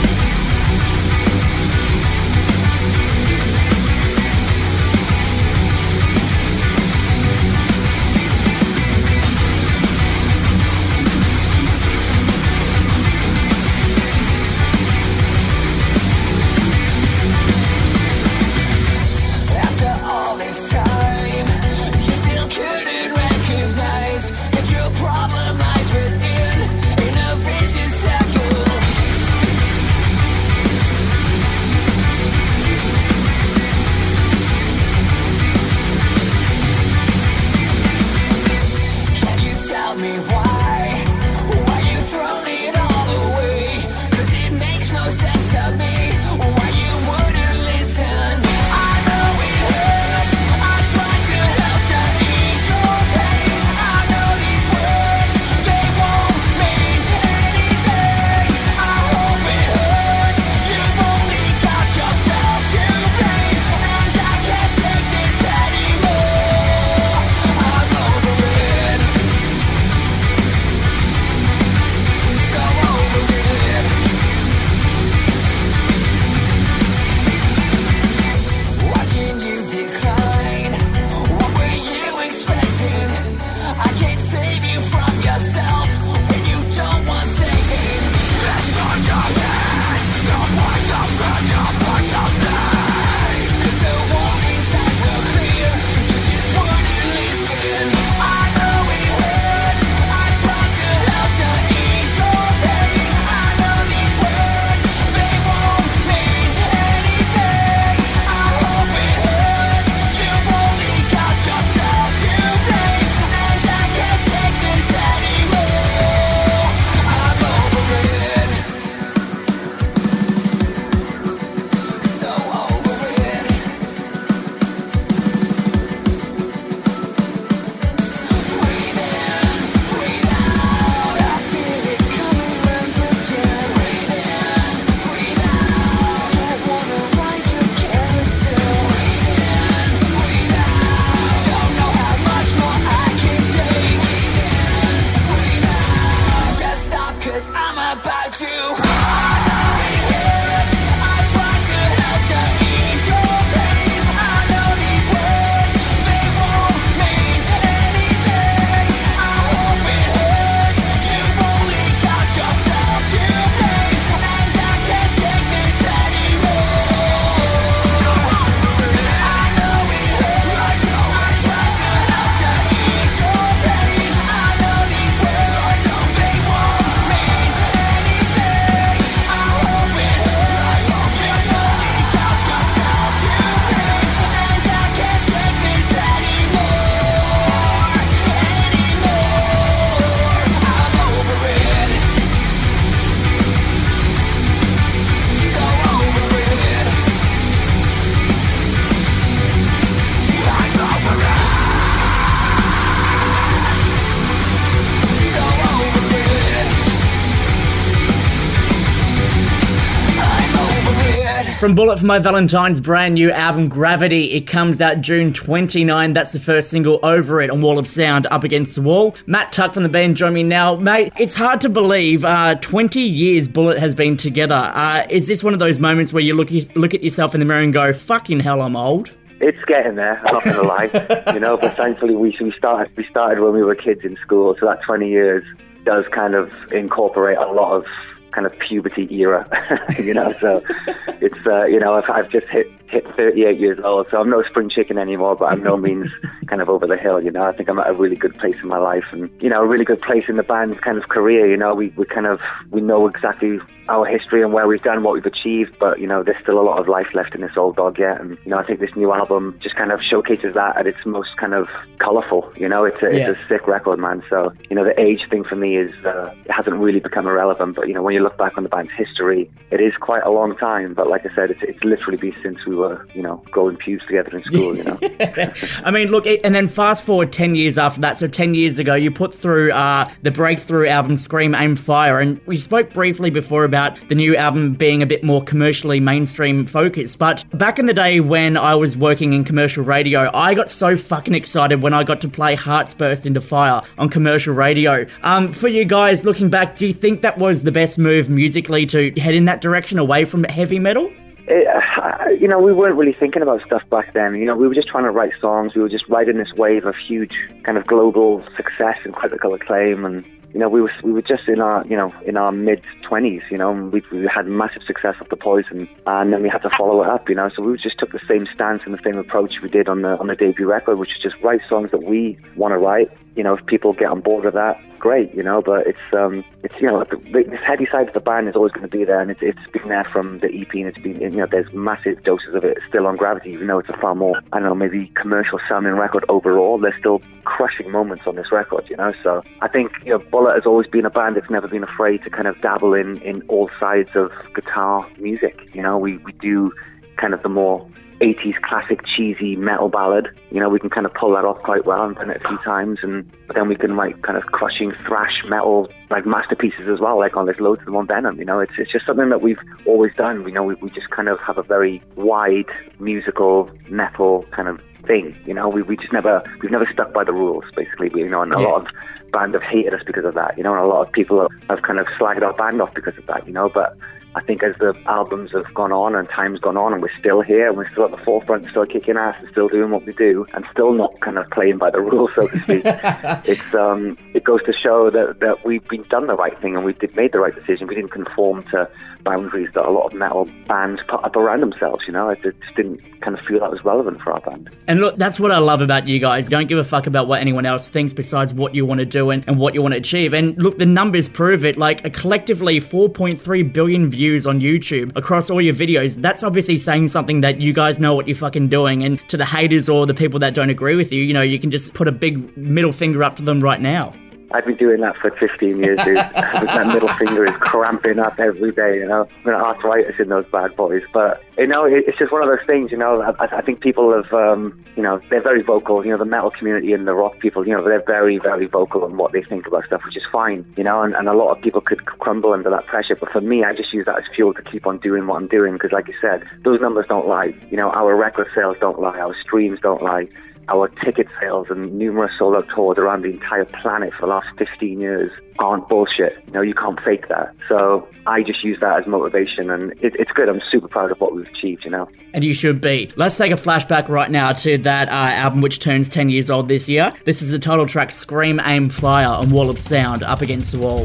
From 211.69 211.75
Bullet 211.75 211.99
for 211.99 212.05
My 212.07 212.17
Valentine's 212.17 212.81
brand 212.81 213.13
new 213.13 213.29
album 213.29 213.69
Gravity, 213.69 214.31
it 214.31 214.47
comes 214.47 214.81
out 214.81 215.01
June 215.01 215.31
29. 215.31 216.13
That's 216.13 216.31
the 216.31 216.39
first 216.39 216.71
single 216.71 216.99
over 217.03 217.41
it 217.41 217.51
on 217.51 217.61
Wall 217.61 217.77
of 217.77 217.87
Sound, 217.87 218.25
Up 218.31 218.43
Against 218.43 218.73
the 218.73 218.81
Wall. 218.81 219.15
Matt 219.27 219.51
Tuck 219.51 219.75
from 219.75 219.83
the 219.83 219.89
band 219.89 220.17
join 220.17 220.33
me 220.33 220.41
now. 220.41 220.77
Mate, 220.77 221.13
it's 221.19 221.35
hard 221.35 221.61
to 221.61 221.69
believe 221.69 222.25
uh, 222.25 222.55
20 222.55 222.99
years 223.01 223.47
Bullet 223.47 223.77
has 223.77 223.93
been 223.93 224.17
together. 224.17 224.55
Uh, 224.55 225.05
is 225.11 225.27
this 225.27 225.43
one 225.43 225.53
of 225.53 225.59
those 225.59 225.77
moments 225.77 226.11
where 226.11 226.23
you 226.23 226.33
look, 226.33 226.49
look 226.73 226.95
at 226.95 227.03
yourself 227.03 227.35
in 227.35 227.39
the 227.39 227.45
mirror 227.45 227.61
and 227.61 227.71
go, 227.71 227.93
fucking 227.93 228.39
hell, 228.39 228.63
I'm 228.63 228.75
old? 228.75 229.11
It's 229.39 229.63
getting 229.65 229.93
there. 229.93 230.19
I'm 230.25 230.33
not 230.33 230.43
gonna 230.43 230.63
lie, 230.63 231.31
you 231.35 231.39
know. 231.39 231.55
But 231.55 231.77
thankfully, 231.77 232.15
we 232.15 232.35
we 232.41 232.51
started 232.57 232.91
we 232.97 233.05
started 233.05 233.43
when 233.43 233.53
we 233.53 233.61
were 233.61 233.75
kids 233.75 234.01
in 234.03 234.17
school, 234.17 234.57
so 234.59 234.65
that 234.65 234.81
20 234.81 235.07
years 235.07 235.45
does 235.85 236.03
kind 236.11 236.33
of 236.33 236.51
incorporate 236.73 237.37
a 237.37 237.47
lot 237.47 237.73
of 237.73 237.85
kind 238.31 238.45
of 238.45 238.57
puberty 238.59 239.07
era, 239.11 239.47
you 239.99 240.13
know. 240.13 240.33
So 240.39 240.63
it's 241.21 241.45
uh, 241.45 241.65
you 241.65 241.79
know 241.79 241.95
I've, 241.95 242.09
I've 242.09 242.29
just 242.29 242.47
hit 242.47 242.71
hit 242.89 243.05
38 243.15 243.59
years 243.59 243.79
old, 243.83 244.07
so 244.09 244.19
I'm 244.19 244.29
no 244.29 244.43
spring 244.43 244.69
chicken 244.69 244.97
anymore, 244.97 245.35
but 245.35 245.45
I'm 245.45 245.63
no 245.63 245.77
means 245.77 246.07
kind 246.47 246.61
of 246.61 246.69
over 246.69 246.87
the 246.87 246.97
hill, 246.97 247.21
you 247.21 247.31
know. 247.31 247.43
I 247.43 247.51
think 247.55 247.69
I'm 247.69 247.79
at 247.79 247.89
a 247.89 247.93
really 247.93 248.15
good 248.15 248.35
place 248.37 248.55
in 248.61 248.67
my 248.67 248.77
life, 248.79 249.05
and 249.11 249.29
you 249.41 249.49
know 249.49 249.61
a 249.61 249.67
really 249.67 249.85
good 249.85 250.01
place 250.01 250.23
in 250.27 250.35
the 250.37 250.43
band's 250.43 250.79
kind 250.79 250.97
of 250.97 251.07
career. 251.09 251.49
You 251.49 251.57
know, 251.57 251.75
we 251.75 251.89
we 251.95 252.05
kind 252.05 252.25
of 252.25 252.39
we 252.71 252.81
know 252.81 253.07
exactly 253.07 253.59
our 253.87 254.05
history 254.05 254.43
and 254.43 254.53
where 254.53 254.67
we've 254.67 254.83
done, 254.83 255.01
what 255.03 255.13
we've 255.13 255.25
achieved, 255.25 255.75
but 255.79 255.99
you 255.99 256.07
know 256.07 256.23
there's 256.23 256.41
still 256.41 256.59
a 256.59 256.61
lot 256.61 256.79
of 256.79 256.87
life 256.87 257.07
left 257.13 257.33
in 257.35 257.41
this 257.41 257.57
old 257.57 257.75
dog 257.75 257.97
yet, 257.99 258.19
and 258.19 258.37
you 258.43 258.51
know 258.51 258.57
I 258.57 258.65
think 258.65 258.79
this 258.79 258.95
new 258.95 259.11
album 259.13 259.57
just 259.61 259.75
kind 259.75 259.91
of 259.91 260.01
showcases 260.01 260.53
that 260.55 260.77
at 260.77 260.87
its 260.87 260.99
most 261.05 261.37
kind 261.37 261.53
of 261.53 261.67
colourful. 261.99 262.51
You 262.55 262.69
know, 262.69 262.85
it's 262.85 263.01
a, 263.03 263.15
Yeah. 263.15 263.29
it's 263.31 263.39
a 263.39 263.47
sick 263.47 263.67
record, 263.67 263.99
man. 263.99 264.23
So 264.29 264.51
you 264.69 264.75
know 264.75 264.83
the 264.83 264.99
age 264.99 265.21
thing 265.29 265.43
for 265.43 265.55
me 265.55 265.77
is 265.77 265.93
uh, 266.05 266.33
it 266.45 266.51
hasn't 266.51 266.75
really 266.77 266.99
become 266.99 267.27
irrelevant, 267.27 267.75
but 267.75 267.87
you 267.87 267.93
know 267.93 268.01
when 268.03 268.13
you 268.15 268.21
look 268.23 268.37
back 268.37 268.57
on 268.57 268.63
the 268.63 268.69
band's 268.69 268.91
history, 268.97 269.49
it 269.71 269.79
is 269.81 269.93
quite 269.99 270.23
a 270.23 270.31
long 270.31 270.55
time. 270.57 270.93
But 270.93 271.07
like 271.07 271.25
I 271.25 271.33
said, 271.35 271.51
it's, 271.51 271.61
it's 271.63 271.83
literally 271.83 272.17
been 272.17 272.35
since 272.43 272.65
we 272.65 272.75
were 272.79 273.07
you 273.13 273.21
know 273.21 273.43
go 273.51 273.69
growing 273.69 273.77
pubes 273.77 274.05
together 274.05 274.37
in 274.37 274.43
school. 274.43 274.75
You 274.75 274.83
know. 274.83 274.99
I 275.83 275.91
mean, 275.91 276.09
look, 276.09 276.25
and 276.25 276.55
then 276.55 276.67
fast 276.67 277.03
forward 277.03 277.31
10 277.33 277.55
years 277.55 277.77
after 277.77 278.01
that. 278.01 278.17
So 278.17 278.27
10 278.27 278.53
years 278.53 278.79
ago, 278.79 278.95
you 278.95 279.11
put 279.11 279.33
through 279.33 279.71
uh, 279.71 280.11
the 280.21 280.31
breakthrough 280.31 280.87
album 280.87 281.17
Scream, 281.17 281.55
Aim, 281.55 281.75
Fire. 281.75 282.19
And 282.19 282.39
we 282.45 282.57
spoke 282.57 282.93
briefly 282.93 283.29
before 283.29 283.63
about 283.63 283.97
the 284.09 284.15
new 284.15 284.35
album 284.35 284.73
being 284.73 285.01
a 285.01 285.05
bit 285.05 285.23
more 285.23 285.43
commercially 285.43 285.99
mainstream 285.99 286.65
focused. 286.65 287.19
But 287.19 287.45
back 287.53 287.79
in 287.79 287.85
the 287.85 287.93
day 287.93 288.19
when 288.19 288.57
I 288.57 288.75
was 288.75 288.97
working 288.97 289.33
in 289.33 289.43
commercial 289.43 289.83
radio, 289.83 290.29
I 290.33 290.53
got 290.53 290.69
so 290.69 290.97
fucking 290.97 291.35
excited 291.35 291.81
when 291.81 291.93
I 291.93 292.03
got 292.03 292.21
to 292.21 292.29
play 292.29 292.55
Hearts 292.55 292.93
Burst 292.93 293.25
into 293.25 293.41
Fire 293.41 293.81
on 293.97 294.09
commercial 294.09 294.53
radio. 294.53 295.05
Um, 295.23 295.51
for 295.53 295.67
you 295.67 295.85
guys 295.85 296.23
looking 296.25 296.49
back, 296.49 296.75
do 296.75 296.87
you 296.87 296.93
think 296.93 297.21
that 297.21 297.37
was 297.37 297.63
the 297.63 297.71
best 297.71 297.97
move 297.97 298.29
musically 298.29 298.85
to 298.87 299.11
head 299.19 299.35
in 299.35 299.45
that 299.45 299.61
direction 299.61 299.99
away 299.99 300.25
from 300.25 300.43
heavy 300.45 300.79
metal? 300.79 301.11
It, 301.49 301.67
uh, 301.67 302.29
you 302.29 302.47
know, 302.47 302.59
we 302.59 302.71
weren't 302.71 302.95
really 302.95 303.13
thinking 303.13 303.41
about 303.41 303.61
stuff 303.65 303.81
back 303.89 304.13
then. 304.13 304.35
You 304.35 304.45
know, 304.45 304.55
we 304.55 304.67
were 304.67 304.75
just 304.75 304.87
trying 304.87 305.05
to 305.05 305.11
write 305.11 305.33
songs. 305.41 305.73
We 305.75 305.81
were 305.81 305.89
just 305.89 306.07
riding 306.07 306.37
this 306.37 306.53
wave 306.53 306.85
of 306.85 306.95
huge 306.95 307.33
kind 307.63 307.77
of 307.77 307.87
global 307.87 308.43
success 308.55 308.97
and 309.03 309.13
critical 309.13 309.53
acclaim. 309.53 310.05
And 310.05 310.23
you 310.53 310.59
know, 310.59 310.69
we 310.69 310.81
were 310.81 310.91
we 311.03 311.11
were 311.11 311.21
just 311.21 311.47
in 311.47 311.61
our 311.61 311.85
you 311.85 311.95
know 311.95 312.13
in 312.25 312.37
our 312.37 312.51
mid 312.51 312.81
twenties. 313.03 313.41
You 313.51 313.57
know, 313.57 313.71
and 313.71 313.91
we 313.91 314.01
we 314.11 314.27
had 314.27 314.47
massive 314.47 314.83
success 314.83 315.15
off 315.21 315.29
the 315.29 315.35
Poison, 315.35 315.87
and 316.05 316.33
then 316.33 316.41
we 316.41 316.49
had 316.49 316.61
to 316.63 316.69
follow 316.77 317.03
it 317.03 317.09
up. 317.09 317.29
You 317.29 317.35
know, 317.35 317.49
so 317.55 317.61
we 317.61 317.77
just 317.77 317.99
took 317.99 318.11
the 318.11 318.21
same 318.27 318.47
stance 318.53 318.81
and 318.85 318.93
the 318.93 319.01
same 319.03 319.17
approach 319.17 319.55
we 319.61 319.69
did 319.69 319.87
on 319.87 320.01
the 320.01 320.17
on 320.17 320.27
the 320.27 320.35
debut 320.35 320.67
record, 320.67 320.97
which 320.97 321.11
is 321.15 321.21
just 321.21 321.35
write 321.43 321.61
songs 321.69 321.91
that 321.91 322.03
we 322.03 322.37
want 322.55 322.73
to 322.73 322.77
write. 322.77 323.11
You 323.35 323.43
know, 323.43 323.53
if 323.55 323.65
people 323.67 323.93
get 323.93 324.09
on 324.09 324.21
board 324.21 324.43
with 324.43 324.55
that, 324.55 324.81
great. 324.99 325.33
You 325.33 325.43
know, 325.43 325.61
but 325.61 325.87
it's 325.87 325.99
um 326.13 326.43
it's 326.63 326.75
you 326.79 326.87
know 326.87 327.03
the, 327.03 327.17
this 327.43 327.61
heady 327.65 327.87
side 327.91 328.07
of 328.07 328.13
the 328.13 328.19
band 328.19 328.49
is 328.49 328.55
always 328.55 328.71
going 328.71 328.87
to 328.87 328.97
be 328.97 329.05
there, 329.05 329.19
and 329.19 329.31
it's 329.31 329.41
it's 329.41 329.59
been 329.71 329.87
there 329.87 330.03
from 330.11 330.39
the 330.39 330.47
EP, 330.47 330.73
and 330.73 330.87
it's 330.87 330.97
been 330.97 331.19
you 331.21 331.29
know 331.29 331.47
there's 331.49 331.71
massive 331.73 332.23
doses 332.23 332.53
of 332.53 332.63
it 332.63 332.77
still 332.87 333.07
on 333.07 333.15
Gravity, 333.15 333.51
even 333.51 333.67
though 333.67 333.79
it's 333.79 333.89
a 333.89 333.97
far 333.97 334.15
more 334.15 334.41
I 334.51 334.59
don't 334.59 334.67
know 334.67 334.75
maybe 334.75 335.11
commercial 335.15 335.59
sounding 335.67 335.93
record 335.93 336.25
overall. 336.27 336.77
There's 336.77 336.99
still 336.99 337.21
crushing 337.45 337.91
moments 337.91 338.27
on 338.27 338.35
this 338.35 338.51
record, 338.51 338.85
you 338.89 338.97
know. 338.97 339.13
So 339.23 339.43
I 339.61 339.67
think 339.67 339.91
you 340.05 340.11
know 340.11 340.19
Has 340.47 340.65
always 340.65 340.87
been 340.87 341.05
a 341.05 341.09
band 341.09 341.35
that's 341.35 341.49
never 341.49 341.67
been 341.67 341.83
afraid 341.83 342.23
to 342.23 342.29
kind 342.29 342.47
of 342.47 342.59
dabble 342.61 342.93
in 342.93 343.21
in 343.21 343.41
all 343.43 343.69
sides 343.79 344.09
of 344.15 344.31
guitar 344.53 345.07
music. 345.19 345.57
You 345.73 345.81
know, 345.81 345.97
we 345.97 346.17
we 346.17 346.31
do 346.33 346.71
kind 347.17 347.33
of 347.33 347.43
the 347.43 347.49
more 347.49 347.87
80s 348.21 348.61
classic 348.61 349.01
cheesy 349.05 349.55
metal 349.55 349.89
ballad. 349.89 350.27
You 350.51 350.59
know, 350.59 350.69
we 350.69 350.79
can 350.79 350.89
kind 350.89 351.05
of 351.05 351.13
pull 351.13 351.33
that 351.35 351.45
off 351.45 351.57
quite 351.59 351.85
well 351.85 352.03
and 352.03 352.15
done 352.15 352.29
it 352.29 352.41
a 352.43 352.47
few 352.47 352.57
times. 352.59 352.99
And 353.01 353.29
but 353.47 353.55
then 353.55 353.67
we 353.67 353.75
can 353.75 353.95
write 353.95 354.21
kind 354.23 354.37
of 354.37 354.45
crushing 354.47 354.91
thrash 355.07 355.43
metal 355.47 355.89
like 356.09 356.25
masterpieces 356.25 356.87
as 356.87 356.99
well, 356.99 357.17
like 357.17 357.35
oh, 357.35 357.39
on 357.39 357.45
this 357.45 357.59
loads 357.59 357.81
of 357.81 357.85
them 357.85 357.95
on 357.95 358.07
Venom. 358.07 358.37
You 358.39 358.45
know, 358.45 358.59
it's 358.59 358.73
it's 358.77 358.91
just 358.91 359.05
something 359.05 359.29
that 359.29 359.41
we've 359.41 359.59
always 359.85 360.13
done. 360.15 360.43
You 360.45 360.51
know, 360.51 360.63
we, 360.63 360.75
we 360.75 360.89
just 360.89 361.09
kind 361.09 361.29
of 361.29 361.39
have 361.39 361.57
a 361.57 361.63
very 361.63 362.01
wide 362.15 362.69
musical 362.99 363.69
metal 363.89 364.45
kind 364.51 364.67
of 364.67 364.81
thing. 365.05 365.35
You 365.45 365.53
know, 365.53 365.69
we, 365.69 365.81
we 365.81 365.97
just 365.97 366.13
never 366.13 366.41
we've 366.61 366.71
never 366.71 366.87
stuck 366.91 367.13
by 367.13 367.23
the 367.23 367.33
rules 367.33 367.65
basically. 367.75 368.09
We, 368.09 368.21
you 368.21 368.29
know, 368.29 368.41
and 368.41 368.53
a 368.53 368.59
Yeah. 368.59 368.67
lot 368.67 368.81
of 368.81 368.87
band 369.31 369.53
have 369.53 369.63
hated 369.63 369.93
us 369.93 370.01
because 370.05 370.25
of 370.25 370.33
that. 370.35 370.57
You 370.57 370.63
know, 370.63 370.73
and 370.73 370.81
a 370.83 370.87
lot 370.87 371.05
of 371.05 371.11
people 371.13 371.47
have 371.69 371.81
kind 371.83 371.99
of 371.99 372.07
slagged 372.19 372.41
our 372.43 372.53
band 372.53 372.81
off 372.81 372.93
because 372.93 373.17
of 373.17 373.25
that. 373.27 373.45
You 373.47 373.53
know, 373.53 373.69
but 373.69 373.95
I 374.35 374.41
think 374.41 374.61
as 374.61 374.75
the 374.79 374.93
albums 375.07 375.51
have 375.53 375.73
gone 375.73 375.91
on 375.91 376.13
and 376.13 376.29
time's 376.29 376.59
gone 376.59 376.77
on 376.77 376.93
and 376.93 377.01
we're 377.01 377.17
still 377.17 377.41
here 377.41 377.67
and 377.67 377.77
we're 377.77 377.89
still 377.91 378.05
at 378.05 378.11
the 378.11 378.17
forefront, 378.17 378.69
still 378.69 378.85
kicking 378.85 379.17
ass 379.17 379.35
and 379.39 379.49
still 379.49 379.67
doing 379.67 379.89
what 379.89 380.05
we 380.05 380.13
do 380.13 380.45
and 380.53 380.65
still 380.71 380.93
not 380.93 381.19
kind 381.21 381.39
of 381.39 381.49
playing 381.49 381.79
by 381.79 381.89
the 381.89 381.99
rules, 381.99 382.29
so 382.35 382.47
to 382.47 382.59
speak. 382.61 382.83
it's 382.85 383.73
um, 383.73 384.17
it 384.35 384.43
goes 384.43 384.63
to 384.65 384.73
show 384.73 385.09
that, 385.09 385.39
that 385.39 385.65
we've 385.65 385.87
been 385.87 386.03
done 386.03 386.27
the 386.27 386.35
right 386.35 386.59
thing 386.61 386.75
and 386.75 386.85
we 386.85 386.93
did 386.93 387.15
made 387.15 387.31
the 387.31 387.39
right 387.39 387.55
decision. 387.55 387.87
We 387.87 387.95
didn't 387.95 388.11
conform 388.11 388.63
to 388.65 388.87
boundaries 389.23 389.69
that 389.73 389.85
a 389.85 389.89
lot 389.89 390.05
of 390.05 390.13
metal 390.13 390.47
bands 390.67 391.01
put 391.07 391.23
up 391.23 391.35
around 391.35 391.61
themselves. 391.61 392.03
You 392.05 392.13
know, 392.13 392.29
I 392.29 392.35
just 392.35 392.57
didn't 392.75 393.01
kind 393.21 393.37
of 393.37 393.43
feel 393.45 393.59
that 393.59 393.71
was 393.71 393.83
relevant 393.83 394.21
for 394.21 394.31
our 394.31 394.41
band. 394.41 394.69
And 394.87 395.01
look, 395.01 395.15
that's 395.15 395.39
what 395.39 395.51
I 395.51 395.57
love 395.57 395.81
about 395.81 396.07
you 396.07 396.19
guys. 396.19 396.47
Don't 396.47 396.67
give 396.67 396.77
a 396.77 396.83
fuck 396.83 397.07
about 397.07 397.27
what 397.27 397.41
anyone 397.41 397.65
else 397.65 397.89
thinks 397.89 398.13
besides 398.13 398.53
what 398.53 398.75
you 398.75 398.85
want 398.85 398.99
to 398.99 399.05
do 399.05 399.31
and, 399.31 399.43
and 399.47 399.59
what 399.59 399.73
you 399.73 399.81
want 399.81 399.93
to 399.93 399.97
achieve. 399.97 400.33
And 400.33 400.55
look, 400.57 400.77
the 400.77 400.85
numbers 400.85 401.27
prove 401.27 401.65
it. 401.65 401.77
Like, 401.77 402.13
collectively 402.13 402.79
4.3 402.79 403.73
billion 403.73 404.09
views 404.09 404.18
on 404.45 404.59
YouTube 404.59 405.15
across 405.15 405.49
all 405.49 405.61
your 405.61 405.73
videos. 405.73 406.15
That's 406.21 406.43
obviously 406.43 406.77
saying 406.77 407.09
something 407.09 407.41
that 407.41 407.61
you 407.61 407.73
guys 407.73 407.99
know 407.99 408.13
what 408.15 408.27
you're 408.27 408.35
fucking 408.35 408.67
doing. 408.67 409.03
And 409.03 409.19
to 409.29 409.37
the 409.37 409.45
haters 409.45 409.87
or 409.87 410.05
the 410.05 410.13
people 410.13 410.39
that 410.39 410.53
don't 410.53 410.69
agree 410.69 410.95
with 410.95 411.11
you, 411.11 411.23
you 411.23 411.33
know, 411.33 411.41
you 411.41 411.57
can 411.57 411.71
just 411.71 411.93
put 411.93 412.07
a 412.07 412.11
big 412.11 412.55
middle 412.57 412.91
finger 412.91 413.23
up 413.23 413.37
to 413.37 413.43
them 413.43 413.59
right 413.61 413.81
now. 413.81 414.13
I've 414.51 414.65
been 414.65 414.77
doing 414.77 415.01
that 415.01 415.15
for 415.17 415.29
15 415.31 415.83
years, 415.83 415.99
dude. 416.03 416.17
that 416.17 416.87
middle 416.87 417.07
finger 417.15 417.45
is 417.45 417.55
cramping 417.57 418.19
up 418.19 418.39
every 418.39 418.71
day, 418.71 418.97
you 418.97 419.07
know. 419.07 419.27
I've 419.39 419.43
got 419.43 419.61
arthritis 419.61 420.15
in 420.19 420.29
those 420.29 420.45
bad 420.51 420.75
boys. 420.75 421.03
But, 421.13 421.43
you 421.57 421.67
know, 421.67 421.85
it's 421.85 422.17
just 422.17 422.31
one 422.31 422.41
of 422.41 422.49
those 422.49 422.65
things, 422.67 422.91
you 422.91 422.97
know. 422.97 423.21
I, 423.21 423.57
I 423.57 423.61
think 423.61 423.81
people 423.81 424.11
have, 424.11 424.33
um, 424.33 424.83
you 424.95 425.03
know, 425.03 425.21
they're 425.29 425.41
very 425.41 425.61
vocal. 425.61 426.03
You 426.03 426.11
know, 426.11 426.17
the 426.17 426.25
metal 426.25 426.49
community 426.49 426.93
and 426.93 427.07
the 427.07 427.13
rock 427.13 427.37
people, 427.39 427.67
you 427.67 427.75
know, 427.75 427.83
they're 427.83 428.03
very, 428.07 428.39
very 428.39 428.65
vocal 428.65 429.03
on 429.03 429.17
what 429.17 429.33
they 429.33 429.43
think 429.43 429.67
about 429.67 429.85
stuff, 429.85 430.01
which 430.03 430.17
is 430.17 430.23
fine, 430.31 430.65
you 430.75 430.83
know. 430.83 431.03
And, 431.03 431.15
and 431.15 431.27
a 431.27 431.33
lot 431.33 431.55
of 431.55 431.61
people 431.61 431.81
could 431.81 432.05
crumble 432.05 432.53
under 432.53 432.71
that 432.71 432.87
pressure. 432.87 433.15
But 433.15 433.31
for 433.31 433.41
me, 433.41 433.63
I 433.63 433.73
just 433.73 433.93
use 433.93 434.05
that 434.05 434.17
as 434.17 434.23
fuel 434.35 434.53
to 434.55 434.63
keep 434.63 434.87
on 434.87 434.97
doing 434.97 435.27
what 435.27 435.35
I'm 435.35 435.47
doing 435.47 435.73
because, 435.73 435.91
like 435.91 436.07
you 436.07 436.15
said, 436.19 436.43
those 436.63 436.81
numbers 436.81 437.05
don't 437.07 437.27
lie. 437.27 437.53
You 437.69 437.77
know, 437.77 437.91
our 437.91 438.15
record 438.15 438.47
sales 438.55 438.77
don't 438.81 438.99
lie. 438.99 439.19
Our 439.19 439.35
streams 439.43 439.79
don't 439.81 440.01
lie 440.01 440.27
our 440.69 440.87
ticket 441.03 441.27
sales 441.41 441.67
and 441.69 441.97
numerous 441.97 442.31
sold 442.37 442.55
out 442.55 442.67
tours 442.69 442.97
around 442.97 443.23
the 443.23 443.29
entire 443.29 443.65
planet 443.65 444.13
for 444.13 444.27
the 444.27 444.31
last 444.31 444.47
15 444.57 444.99
years 444.99 445.31
aren't 445.57 445.89
bullshit. 445.89 446.47
Know, 446.53 446.61
you 446.61 446.73
can't 446.73 446.99
fake 447.01 447.27
that. 447.27 447.53
So 447.67 448.07
I 448.25 448.43
just 448.43 448.63
use 448.63 448.77
that 448.81 449.01
as 449.01 449.07
motivation 449.07 449.69
and 449.69 449.91
it, 449.93 450.15
it's 450.15 450.31
good. 450.31 450.47
I'm 450.47 450.61
super 450.71 450.87
proud 450.87 451.11
of 451.11 451.19
what 451.19 451.35
we've 451.35 451.47
achieved, 451.47 451.83
you 451.83 451.91
know. 451.91 452.07
And 452.33 452.43
you 452.43 452.53
should 452.53 452.79
be. 452.79 453.11
Let's 453.15 453.37
take 453.37 453.51
a 453.51 453.55
flashback 453.55 454.07
right 454.07 454.31
now 454.31 454.53
to 454.53 454.77
that 454.79 455.09
uh, 455.09 455.11
album 455.11 455.61
which 455.61 455.79
turns 455.79 456.07
10 456.09 456.29
years 456.29 456.49
old 456.49 456.67
this 456.67 456.87
year. 456.87 457.13
This 457.25 457.41
is 457.41 457.51
the 457.51 457.59
title 457.59 457.87
track 457.87 458.11
Scream, 458.11 458.61
Aim, 458.63 458.89
Fire 458.89 459.27
on 459.27 459.49
Wall 459.49 459.69
of 459.69 459.79
Sound, 459.79 460.23
Up 460.23 460.41
Against 460.41 460.71
the 460.71 460.79
Wall. 460.79 461.03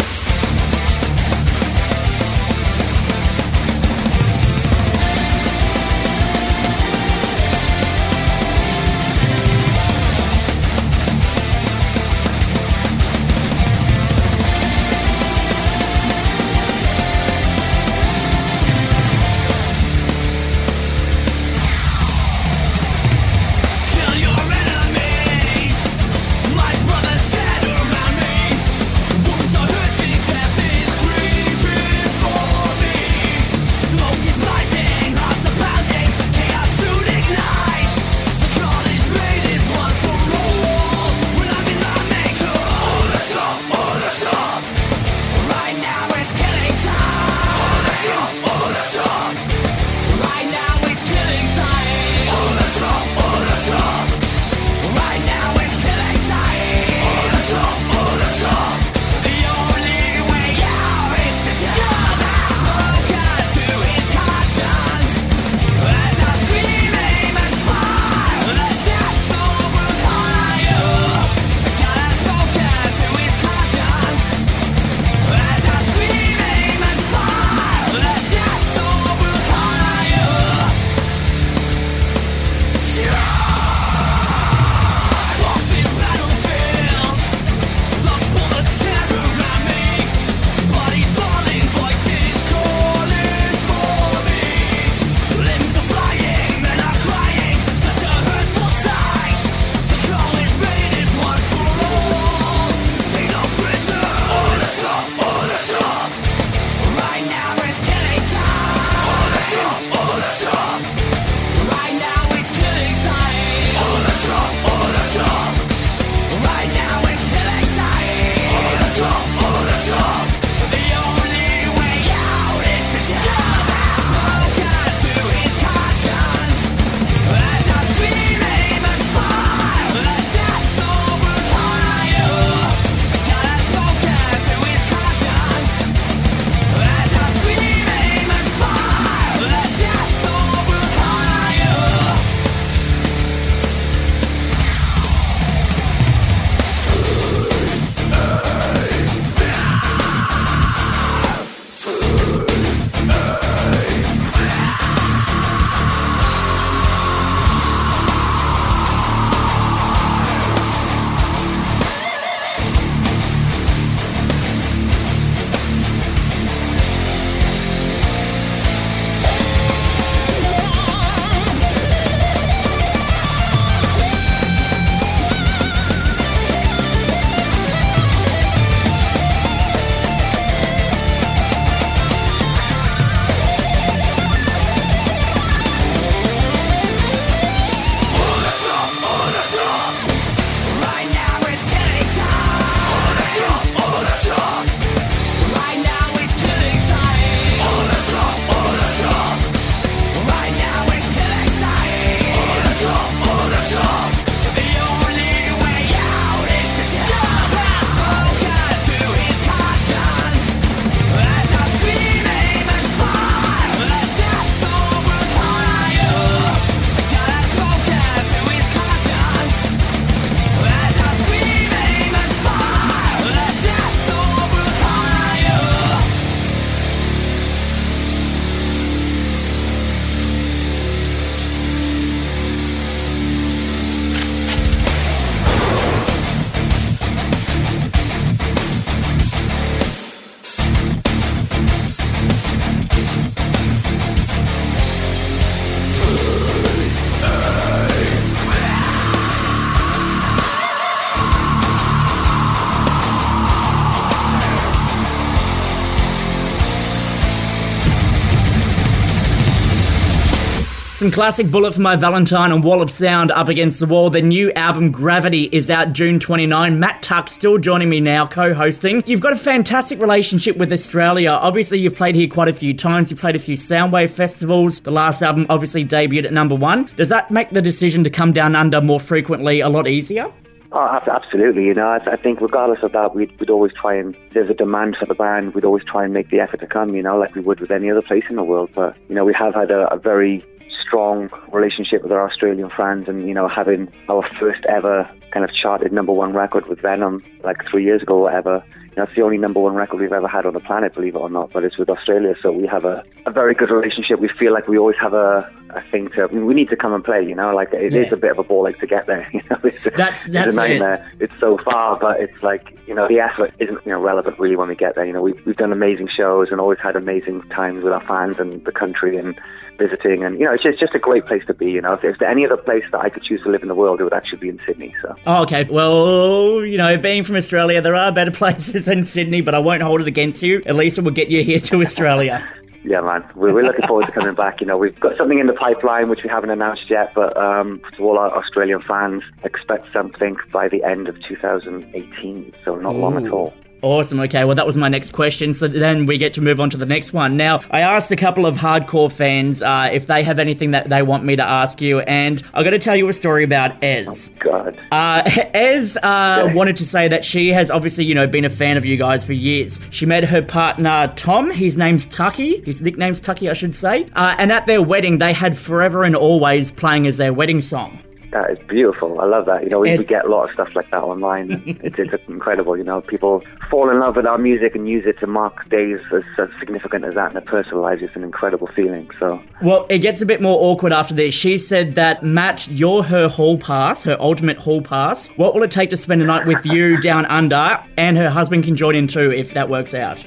Some 261.05 261.11
classic 261.11 261.51
Bullet 261.51 261.75
for 261.75 261.83
My 261.83 261.97
Valentine 261.97 262.51
and 262.51 262.65
Wall 262.65 262.81
of 262.81 262.91
Sound 262.91 263.31
up 263.31 263.51
against 263.51 263.79
the 263.79 263.87
wall. 263.87 264.09
The 264.09 264.23
new 264.23 264.51
album 264.53 264.91
Gravity 264.91 265.51
is 265.53 265.69
out 265.69 265.93
June 265.93 266.19
29. 266.19 266.81
Matt 266.81 267.03
Tuck 267.03 267.29
still 267.29 267.59
joining 267.59 267.91
me 267.91 268.01
now, 268.01 268.27
co-hosting. 268.27 269.03
You've 269.05 269.21
got 269.21 269.35
a 269.35 269.37
fantastic 269.37 270.01
relationship 270.01 270.57
with 270.57 270.73
Australia. 270.73 271.33
Obviously, 271.33 271.79
you've 271.79 271.95
played 271.95 272.15
here 272.15 272.27
quite 272.27 272.49
a 272.49 272.55
few 272.55 272.73
times. 272.73 273.11
You 273.11 273.19
played 273.19 273.37
a 273.37 273.39
few 273.39 273.59
Soundwave 273.59 274.13
festivals. 274.13 274.81
The 274.81 274.93
last 274.93 275.21
album 275.21 275.45
obviously 275.51 275.85
debuted 275.85 276.25
at 276.25 276.33
number 276.33 276.55
one. 276.55 276.91
Does 276.97 277.11
that 277.11 277.31
make 277.31 277.51
the 277.51 277.61
decision 277.61 278.03
to 278.05 278.09
come 278.09 278.33
down 278.33 278.57
under 278.57 278.81
more 278.81 278.99
frequently 278.99 279.61
a 279.61 279.69
lot 279.69 279.87
easier? 279.87 280.33
Oh, 280.73 281.01
absolutely. 281.07 281.67
You 281.67 281.75
know, 281.75 281.87
I, 281.87 281.99
I 282.13 282.17
think 282.17 282.41
regardless 282.41 282.83
of 282.83 282.93
that, 282.93 283.15
we'd, 283.15 283.39
we'd 283.39 283.51
always 283.51 283.73
try 283.75 283.95
and 283.95 284.17
there's 284.33 284.49
a 284.49 284.55
demand 284.55 284.97
for 284.99 285.05
the 285.05 285.15
band. 285.15 285.55
We'd 285.55 285.67
always 285.67 285.85
try 285.85 286.05
and 286.05 286.15
make 286.15 286.31
the 286.31 286.41
effort 286.41 286.61
to 286.61 286.67
come. 286.67 286.95
You 286.97 287.03
know, 287.03 287.19
like 287.19 287.35
we 287.35 287.43
would 287.43 287.61
with 287.61 287.71
any 287.71 287.91
other 287.91 288.03
place 288.03 288.25
in 288.31 288.37
the 288.37 288.43
world. 288.43 288.71
But 288.75 288.97
you 289.11 289.15
know, 289.15 289.25
we 289.27 289.35
have 289.35 289.55
had 289.55 289.71
a, 289.71 289.93
a 289.93 289.99
very 289.99 290.45
strong 290.81 291.31
relationship 291.53 292.03
with 292.03 292.13
our 292.13 292.29
Australian 292.29 292.71
fans, 292.77 293.09
and 293.09 293.27
you 293.27 293.35
know, 293.35 293.49
having 293.49 293.93
our 294.09 294.29
first 294.39 294.65
ever 294.67 295.09
kind 295.31 295.45
of 295.45 295.53
charted 295.53 295.93
number 295.93 296.13
one 296.13 296.33
record 296.33 296.67
with 296.67 296.81
Venom 296.81 297.23
like 297.43 297.59
three 297.71 297.85
years 297.85 298.03
ago, 298.03 298.15
or 298.19 298.23
whatever. 298.23 298.63
You 298.91 298.97
know, 298.99 299.03
it's 299.05 299.15
the 299.17 299.23
only 299.23 299.39
number 299.39 299.61
one 299.61 299.75
record 299.75 300.01
we've 300.01 300.13
ever 300.13 300.29
had 300.29 300.47
on 300.47 300.55
the 300.55 300.61
planet, 300.61 300.95
believe 300.95 301.17
it 301.17 301.19
or 301.19 301.29
not. 301.29 301.53
But 301.53 301.65
it's 301.65 301.77
with 301.77 301.91
Australia, 301.91 302.35
so 302.41 302.53
we 302.53 302.67
have 302.67 302.85
a, 302.85 303.03
a 303.27 303.33
very 303.33 303.55
good 303.55 303.71
relationship. 303.71 304.21
We 304.21 304.29
feel 304.29 304.53
like 304.53 304.69
we 304.69 304.79
always 304.79 304.97
have 305.01 305.15
a, 305.15 305.51
a 305.77 305.83
thing 305.91 306.09
to. 306.11 306.25
I 306.25 306.27
mean, 306.29 306.47
we 306.47 306.55
need 306.55 306.69
to 306.71 306.77
come 306.77 306.93
and 306.93 307.05
play. 307.05 307.23
You 307.25 307.35
know, 307.35 307.55
like 307.55 307.73
it 307.73 307.83
is 307.83 307.93
Yeah. 307.93 308.13
a 308.13 308.17
bit 308.17 308.31
of 308.31 308.39
a 308.39 308.45
ball 308.45 308.67
ache 308.69 308.79
to 308.81 308.87
get 308.87 309.07
there. 309.07 309.29
You 309.33 309.41
know, 309.51 309.59
it's, 309.65 309.83
That's- 309.85 310.25
it's 310.25 310.33
that's 310.33 310.57
a 310.57 310.65
it. 310.65 310.69
nightmare. 310.69 311.13
It's 311.21 311.33
so 311.41 311.59
far, 311.59 311.99
but 311.99 312.21
it's 312.21 312.43
like 312.43 312.77
you 312.87 312.95
know 312.95 313.09
the 313.09 313.21
effort 313.21 313.53
isn't 313.59 313.79
you 313.85 313.93
know 313.93 314.01
relevant 314.01 314.39
really 314.39 314.57
when 314.57 314.69
we 314.69 314.75
get 314.75 314.95
there. 314.95 315.05
You 315.07 315.13
know, 315.13 315.23
we've 315.23 315.41
we've 315.47 315.57
done 315.57 315.73
amazing 315.73 316.09
shows 316.09 316.49
and 316.51 316.61
always 316.61 316.79
had 316.79 316.97
amazing 316.97 317.43
times 317.51 317.83
with 317.85 317.93
our 317.93 318.05
fans 318.07 318.37
and 318.39 318.65
the 318.65 318.73
country 318.73 319.17
and 319.17 319.39
visiting, 319.79 320.23
and 320.23 320.39
you 320.39 320.45
know, 320.47 320.53
it's 320.55 320.63
just 320.63 320.79
just 320.79 320.95
a 320.95 320.99
great 320.99 321.27
place 321.27 321.43
to 321.47 321.55
be. 321.55 321.71
You 321.71 321.81
know, 321.81 321.95
if, 321.95 322.05
if 322.05 322.19
there's 322.19 322.31
any 322.31 322.47
other 322.47 322.57
place 322.57 322.85
that 322.93 323.01
I 323.01 323.09
could 323.09 323.25
choose 323.25 323.43
to 323.43 323.51
live 323.51 323.63
in 323.63 323.69
the 323.69 323.75
world, 323.75 324.01
it 324.01 324.05
would 324.05 324.13
actually 324.15 324.39
be 324.39 324.49
in 324.49 324.61
Sydney. 324.67 324.95
So. 325.03 325.17
Oh, 325.27 325.43
okay. 325.43 325.65
Well, 325.65 326.65
you 326.65 326.79
know, 326.79 326.97
being 326.97 327.25
from 327.25 327.37
Australia, 327.37 327.81
there 327.81 327.97
are 327.97 328.13
better 328.13 328.31
places 328.43 328.85
than 328.85 329.05
Sydney, 329.05 329.41
but 329.41 329.55
I 329.55 329.59
won't 329.59 329.83
hold 329.83 330.01
it 330.01 330.07
against 330.09 330.43
you. 330.43 330.63
At 330.67 330.77
least 330.77 330.99
it 330.99 331.03
will 331.03 331.11
get 331.11 331.29
you 331.31 331.43
here 331.43 331.61
to 331.61 331.81
Australia. 331.83 332.49
Yeah, 332.85 333.01
man. 333.01 333.25
We're, 333.35 333.55
we're 333.55 333.65
looking 333.65 333.87
forward 333.87 334.05
to 334.07 334.13
coming 334.13 334.35
back. 334.35 334.61
You 334.61 334.67
know, 334.67 334.77
we've 334.77 334.99
got 335.01 335.17
something 335.19 335.39
in 335.39 335.47
the 335.47 335.55
pipeline 335.55 336.11
which 336.11 336.23
we 336.23 336.29
haven't 336.29 336.51
announced 336.51 336.91
yet, 336.91 337.13
but 337.15 337.35
um, 337.37 337.81
to 337.97 338.03
all 338.05 338.19
our 338.19 338.31
Australian 338.37 338.83
fans, 338.83 339.23
expect 339.43 339.91
something 339.91 340.37
by 340.53 340.69
the 340.69 340.85
end 340.85 341.09
of 341.09 341.21
2018. 341.23 342.53
So 342.63 342.77
not 342.77 342.95
long 342.95 343.25
at 343.25 343.33
all. 343.33 343.55
Awesome. 343.85 344.19
Okay. 344.21 344.47
Well, 344.47 344.55
that 344.55 344.65
was 344.65 344.79
my 344.79 344.89
next 344.89 345.11
question. 345.13 345.53
So 345.53 345.69
then 345.69 346.07
we 346.07 346.17
get 346.17 346.33
to 346.35 346.41
move 346.41 346.59
on 346.59 346.71
to 346.71 346.79
the 346.79 346.87
next 346.87 347.13
one. 347.13 347.37
Now, 347.37 347.61
I 347.71 347.81
asked 347.81 348.11
a 348.11 348.17
couple 348.17 348.47
of 348.47 348.57
hardcore 348.57 349.13
fans 349.13 349.61
uh, 349.61 349.91
if 349.93 350.07
they 350.07 350.23
have 350.23 350.39
anything 350.39 350.71
that 350.71 350.89
they 350.89 351.03
want 351.03 351.23
me 351.25 351.37
to 351.37 351.45
ask 351.45 351.83
you, 351.83 352.01
and 352.01 352.43
I'm 352.55 352.65
going 352.65 352.73
to 352.73 352.79
tell 352.79 352.97
you 352.97 353.07
a 353.11 353.13
story 353.13 353.45
about 353.45 353.85
Ez. 353.85 354.31
God. 354.39 354.81
Uh, 354.91 355.23
Ez 355.55 355.99
uh, 355.99 356.49
wanted 356.55 356.77
to 356.77 356.87
say 356.87 357.09
that 357.09 357.27
she 357.27 357.51
has 357.51 357.71
obviously, 357.71 358.07
you 358.07 358.15
know, 358.15 358.27
been 358.27 358.47
a 358.47 358.51
fan 358.51 358.79
of 358.79 358.87
you 358.87 358.97
guys 358.97 359.23
for 359.23 359.35
years. 359.35 359.79
She 359.91 360.07
met 360.07 360.25
her 360.25 360.41
partner 360.41 361.13
Tom. 361.15 361.51
His 361.51 361.77
name's 361.77 362.07
Tucky. 362.07 362.63
His 362.63 362.81
nickname's 362.81 363.21
Tucky, 363.21 363.51
I 363.51 363.53
should 363.53 363.75
say. 363.75 364.09
Uh, 364.17 364.35
and 364.39 364.51
at 364.51 364.65
their 364.65 364.81
wedding, 364.81 365.19
they 365.19 365.35
had 365.35 365.59
"Forever 365.59 366.05
and 366.05 366.17
Always" 366.17 366.71
playing 366.71 367.07
as 367.07 367.19
their 367.19 367.35
wedding 367.35 367.61
song. 367.61 367.99
That 368.35 368.51
is 368.51 368.59
beautiful. 368.67 369.21
I 369.21 369.27
love 369.27 369.47
that. 369.47 369.63
You 369.63 369.71
know, 369.71 369.79
we, 369.79 369.97
we 369.97 370.05
get 370.05 370.25
a 370.25 370.29
lot 370.29 370.49
of 370.49 370.53
stuff 370.55 370.75
like 370.75 370.91
that 370.91 371.05
online. 371.05 371.63
it's, 371.85 371.97
it's 371.97 372.29
incredible. 372.29 372.77
You 372.77 372.83
know, 372.83 373.01
people 373.01 373.45
fall 373.71 373.89
in 373.91 374.01
love 374.01 374.17
with 374.17 374.27
our 374.27 374.39
music 374.39 374.75
and 374.75 374.89
use 374.89 375.07
it 375.07 375.21
to 375.21 375.29
mark 375.29 375.69
days 375.71 376.01
as, 376.13 376.25
as 376.37 376.49
significant 376.59 377.05
as 377.05 377.15
that 377.15 377.29
in 377.29 377.35
their 377.35 377.43
personal 377.43 377.81
lives. 377.81 378.03
It's 378.03 378.17
an 378.17 378.25
incredible 378.25 378.67
feeling. 378.75 379.09
So, 379.21 379.41
Well, 379.63 379.87
it 379.89 379.99
gets 379.99 380.21
a 380.21 380.27
bit 380.27 380.43
more 380.43 380.59
awkward 380.61 380.93
after 380.93 381.15
this. 381.15 381.33
She 381.33 381.59
said 381.61 381.95
that 381.95 382.25
Matt, 382.25 382.67
you're 382.67 383.05
her 383.05 383.29
hall 383.29 383.57
pass, 383.57 384.03
her 384.03 384.17
ultimate 384.19 384.59
hall 384.59 384.83
pass. 384.83 385.29
What 385.37 385.55
will 385.55 385.63
it 385.63 385.71
take 385.71 385.91
to 385.91 385.97
spend 385.97 386.21
a 386.21 386.25
night 386.25 386.45
with 386.45 386.67
you 386.67 387.01
down 387.01 387.27
under? 387.27 387.81
And 387.97 388.17
her 388.17 388.31
husband 388.31 388.65
can 388.65 388.75
join 388.75 388.97
in 388.97 389.07
too 389.07 389.31
if 389.31 389.55
that 389.55 389.69
works 389.69 389.95
out. 389.95 390.19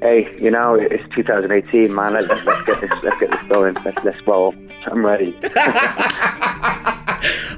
hey, 0.00 0.28
you 0.40 0.50
know, 0.50 0.74
it's 0.74 1.04
2018, 1.14 1.94
man. 1.94 2.14
Let's, 2.14 2.26
let's, 2.28 2.44
let's 2.44 2.66
get 2.66 2.80
this. 2.80 2.90
Let's 3.04 3.20
get 3.20 3.30
this 3.30 3.42
going. 3.48 3.74
Let's 3.84 4.02
let's 4.02 4.26
roll. 4.26 4.52
I'm 4.86 5.04
ready. 5.04 5.36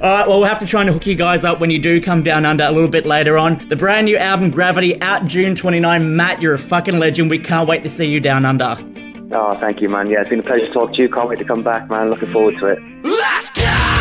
All 0.00 0.10
right, 0.10 0.28
well, 0.28 0.40
we'll 0.40 0.48
have 0.48 0.58
to 0.58 0.66
try 0.66 0.82
and 0.82 0.90
hook 0.90 1.06
you 1.06 1.14
guys 1.14 1.44
up 1.44 1.58
when 1.58 1.70
you 1.70 1.78
do 1.78 2.00
come 2.00 2.22
down 2.22 2.44
under 2.44 2.64
a 2.64 2.70
little 2.70 2.88
bit 2.88 3.06
later 3.06 3.38
on. 3.38 3.66
The 3.68 3.76
brand 3.76 4.04
new 4.04 4.16
album 4.16 4.50
Gravity 4.50 5.00
out 5.00 5.26
June 5.26 5.54
29. 5.54 6.16
Matt, 6.16 6.42
you're 6.42 6.54
a 6.54 6.58
fucking 6.58 6.98
legend. 6.98 7.30
We 7.30 7.38
can't 7.38 7.68
wait 7.68 7.82
to 7.84 7.88
see 7.88 8.06
you 8.06 8.20
down 8.20 8.44
under. 8.44 8.76
Oh, 9.32 9.56
thank 9.58 9.80
you, 9.80 9.88
man. 9.88 10.10
Yeah, 10.10 10.20
it's 10.20 10.30
been 10.30 10.40
a 10.40 10.42
pleasure 10.42 10.66
to 10.66 10.72
talk 10.72 10.94
to 10.94 11.02
you. 11.02 11.08
Can't 11.08 11.28
wait 11.28 11.38
to 11.38 11.44
come 11.44 11.62
back, 11.62 11.88
man. 11.88 12.10
Looking 12.10 12.32
forward 12.32 12.56
to 12.60 12.66
it. 12.66 12.78
Let's 13.04 13.50
go! 13.50 13.93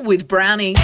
With 0.00 0.28
Brownie. 0.28 0.74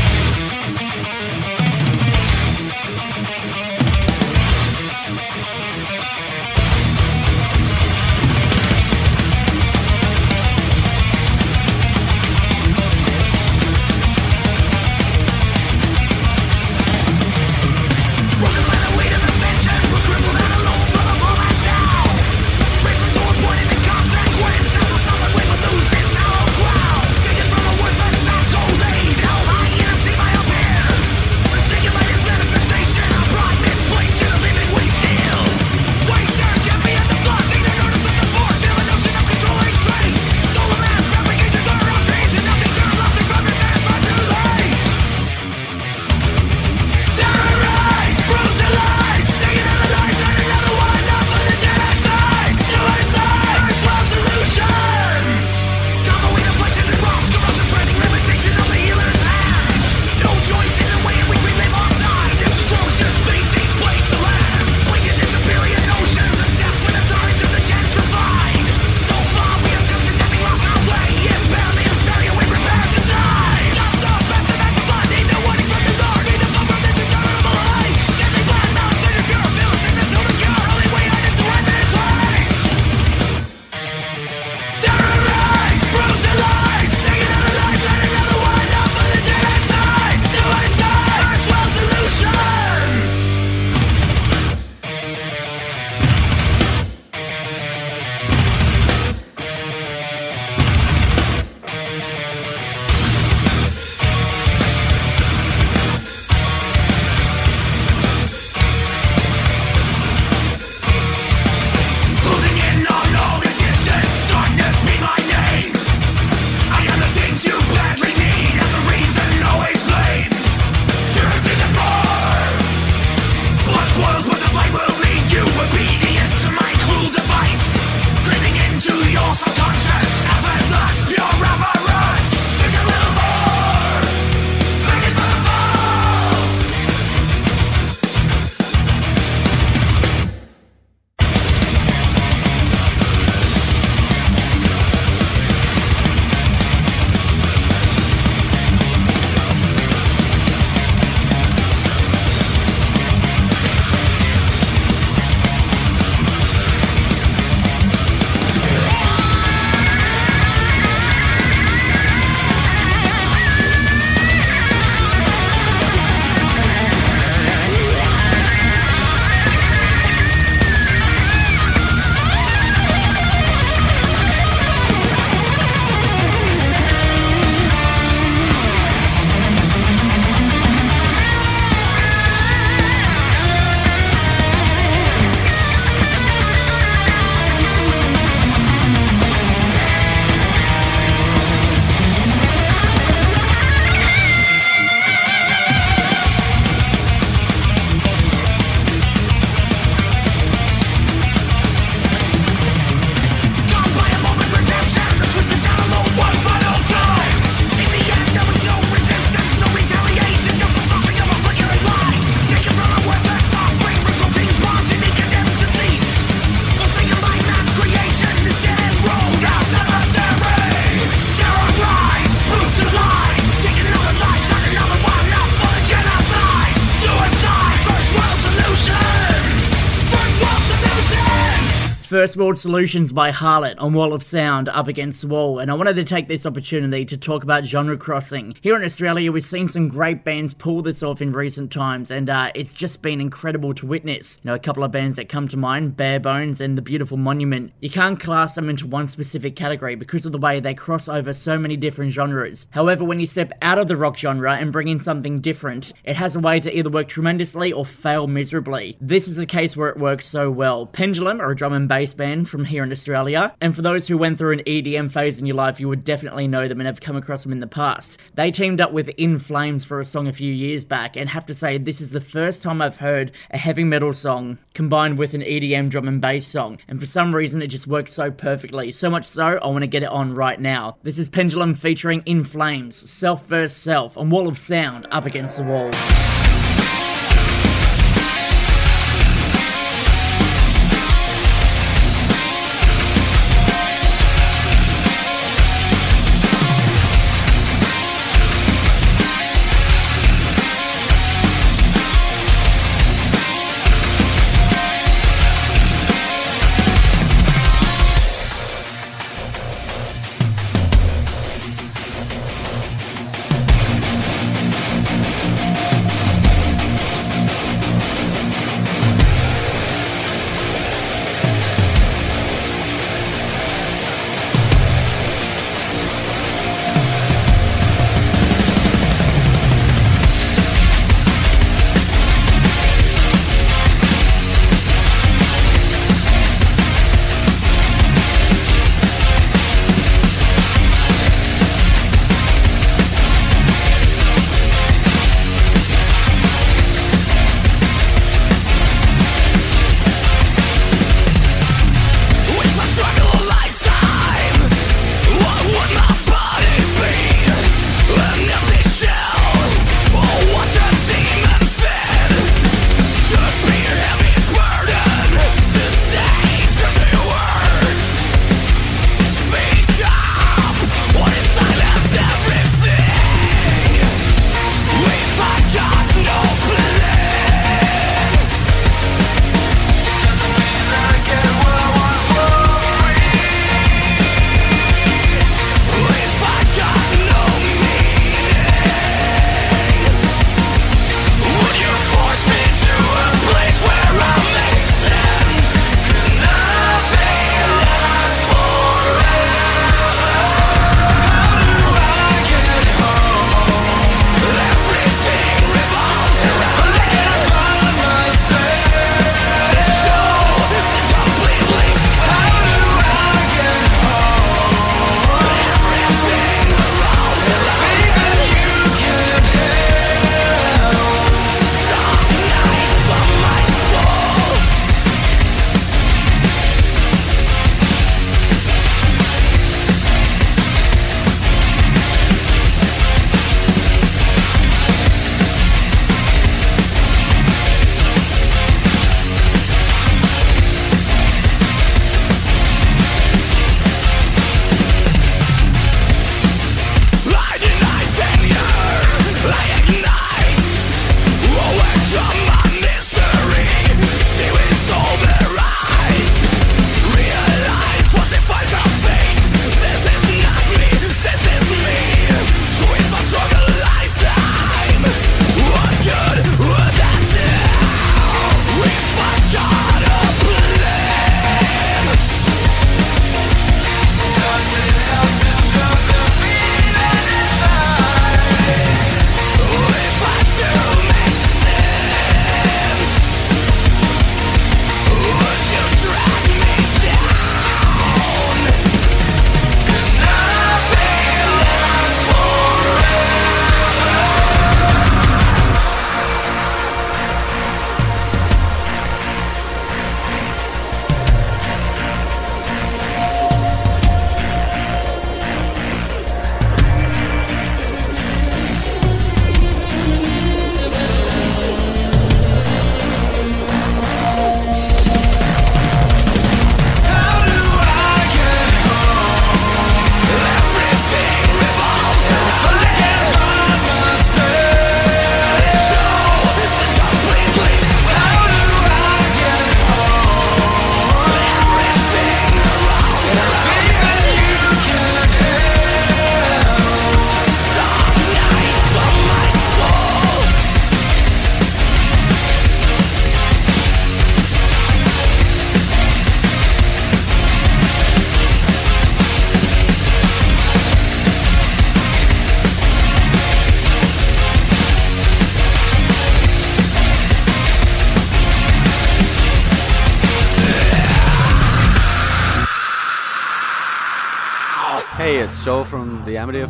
First 232.25 232.39
World 232.39 232.57
Solutions 232.57 233.13
by 233.13 233.33
Harlott 233.33 233.79
on 233.79 233.93
Wall 233.93 234.15
of 234.15 234.25
Sound 234.25 234.71
up 234.71 234.89
against 234.89 235.21
the 235.21 235.29
wall, 235.29 235.59
and 235.59 235.71
I 235.71 235.75
wanted 235.75 235.97
to 235.97 236.05
take 236.05 236.27
this 236.27 236.47
opportunity 236.47 237.05
to 237.05 237.19
talk 237.19 237.43
about 237.43 237.67
genre 237.67 237.99
crossing. 237.99 238.57
Here 238.63 238.75
in 238.75 238.83
Australia, 238.83 239.31
we've 239.31 239.45
seen 239.45 239.69
some 239.69 239.89
great 239.89 240.25
bands 240.25 240.55
pull 240.55 240.81
this 240.81 241.03
off 241.03 241.21
in 241.21 241.33
recent 241.33 241.71
times, 241.71 242.11
and 242.11 242.31
uh, 242.31 242.51
it's 242.55 242.73
just 242.73 243.03
been 243.03 243.21
incredible 243.21 243.75
to 243.75 243.85
witness. 243.85 244.41
You 244.43 244.49
know, 244.49 244.55
a 244.55 244.59
couple 244.59 244.85
of 244.85 244.91
bands 244.91 245.17
that 245.17 245.29
come 245.29 245.49
to 245.49 245.59
mind, 245.59 245.99
Bare 245.99 246.19
Bones 246.19 246.63
and 246.63 246.79
The 246.79 246.83
Beautiful 246.83 247.19
Monument. 247.19 247.75
You 247.81 247.91
can't 247.91 248.19
class 248.19 248.55
them 248.55 248.71
into 248.71 248.87
one 248.87 249.07
specific 249.09 249.55
category 249.55 249.95
because 249.95 250.25
of 250.25 250.33
the 250.33 250.39
way 250.39 250.61
they 250.61 250.73
cross 250.73 251.11
over 251.11 251.35
so 251.35 251.59
many 251.59 251.77
different 251.77 252.15
genres. 252.15 252.67
However, 252.71 253.05
when 253.05 253.21
you 253.21 253.27
step 253.27 253.53
out 253.61 253.79
of 253.79 253.89
the 253.89 253.99
rock 253.99 254.17
genre 254.17 254.57
and 254.57 254.73
bring 254.73 254.89
in 254.89 254.99
something 254.99 255.43
different, 255.43 255.93
it 256.05 256.17
has 256.17 256.35
a 256.35 256.41
way 256.41 256.59
to 256.59 256.75
either 256.75 256.89
work 256.89 257.09
tremendously 257.09 257.71
or 257.71 257.85
fail 257.85 258.27
miserably. 258.27 258.97
This 258.99 259.29
is 259.29 259.37
a 259.37 259.45
case 259.45 259.77
where 259.77 259.91
it 259.91 259.99
works 259.99 260.27
so 260.27 260.51
well. 260.51 260.87
Pendulum 260.87 261.39
are 261.39 261.51
a 261.51 261.57
drum 261.57 261.75
and 261.75 261.87
bass 261.87 262.14
band 262.17 262.49
from 262.49 262.65
here 262.65 262.83
in 262.83 262.93
Australia, 262.93 263.55
and 263.61 263.75
for 263.75 263.83
those 263.83 264.07
who 264.07 264.19
went 264.19 264.39
through 264.39 264.53
an 264.53 264.63
EDM 264.67 265.11
phase 265.11 265.39
in 265.39 265.47
your 265.47 265.57
life, 265.57 265.79
you 265.81 265.89
would 265.89 266.05
definitely 266.05 266.49
know 266.49 266.69
them 266.69 266.81
and 266.81 266.87
have 266.87 267.01
come 267.01 267.17
across 267.17 267.43
them 267.43 267.53
in 267.53 267.61
the 267.61 267.67
past. 267.67 268.19
They 268.35 268.51
teamed 268.51 268.81
up 268.81 268.93
with 268.93 269.09
In 269.11 269.39
Flames 269.39 269.85
for 269.85 270.01
a 270.01 270.05
song 270.05 270.27
a 270.27 270.33
few 270.33 270.53
years 270.53 270.85
back, 270.85 271.17
and 271.17 271.29
have 271.29 271.47
to 271.47 271.55
say, 271.55 271.79
this 271.79 272.01
is 272.01 272.11
the 272.11 272.21
first 272.21 272.63
time 272.63 272.81
I've 272.81 272.97
heard 272.97 273.33
a 273.51 273.59
heavy 273.59 273.85
metal 273.85 274.13
song 274.13 274.59
combined 274.75 275.19
with 275.19 275.35
an 275.35 275.43
EDM 275.43 275.91
drum 275.91 276.09
and 276.09 276.21
bass 276.21 276.47
song, 276.47 276.79
and 276.89 277.01
for 277.01 277.07
some 277.07 277.35
reason 277.35 277.63
it 277.63 277.69
just 277.69 277.87
works 277.87 278.15
so 278.15 278.31
perfectly. 278.31 278.93
So 278.93 279.11
much 279.11 279.27
so, 279.27 279.59
I 279.63 279.67
want 279.67 279.83
to 279.83 279.87
get 279.87 280.03
it 280.03 280.09
on 280.09 280.35
right 280.35 280.61
now. 280.61 280.97
This 281.03 281.19
is 281.19 281.29
Pendulum 281.29 281.75
featuring 281.75 282.23
In 282.27 282.45
Flames, 282.45 283.11
Self 283.11 283.47
vs. 283.47 283.77
Self, 283.77 284.17
on 284.17 284.31
Wall 284.31 284.49
of 284.49 284.59
Sound, 284.59 285.07
up 285.11 285.27
against 285.27 285.57
the 285.57 285.65
wall. 285.65 286.44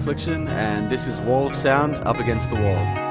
Affliction, 0.04 0.46
and 0.48 0.90
this 0.90 1.06
is 1.06 1.18
Wall 1.22 1.46
of 1.46 1.56
Sound 1.56 1.94
Up 2.04 2.18
Against 2.18 2.50
the 2.50 2.56
Wall. 2.56 3.03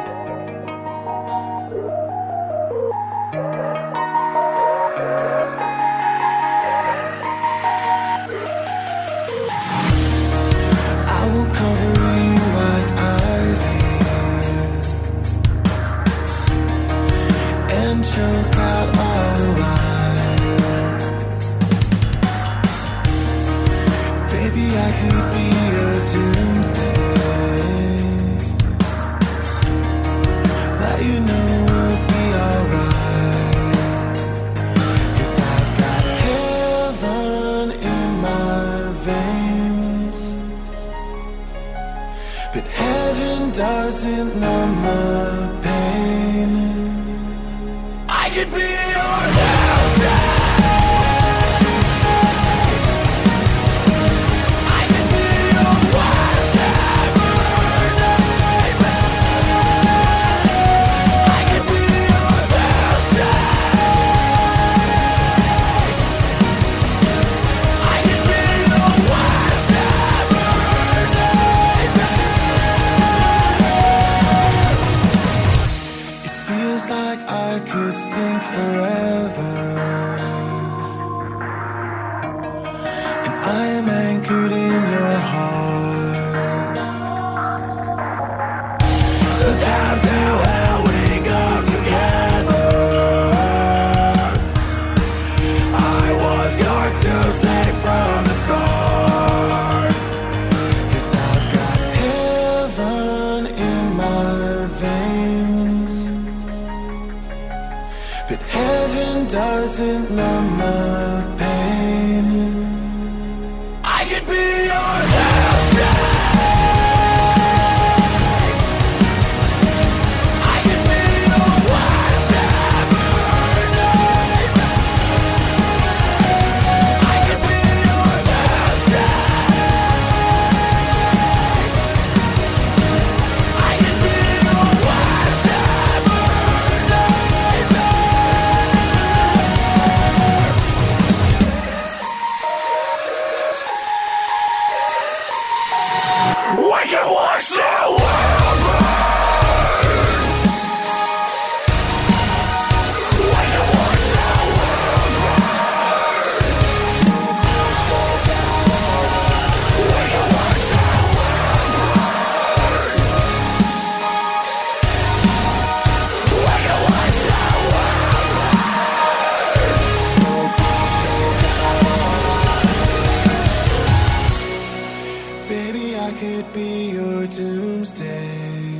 I 176.04 176.12
could 176.12 176.52
be 176.52 176.92
your 176.92 177.28
doomsday. 177.28 178.73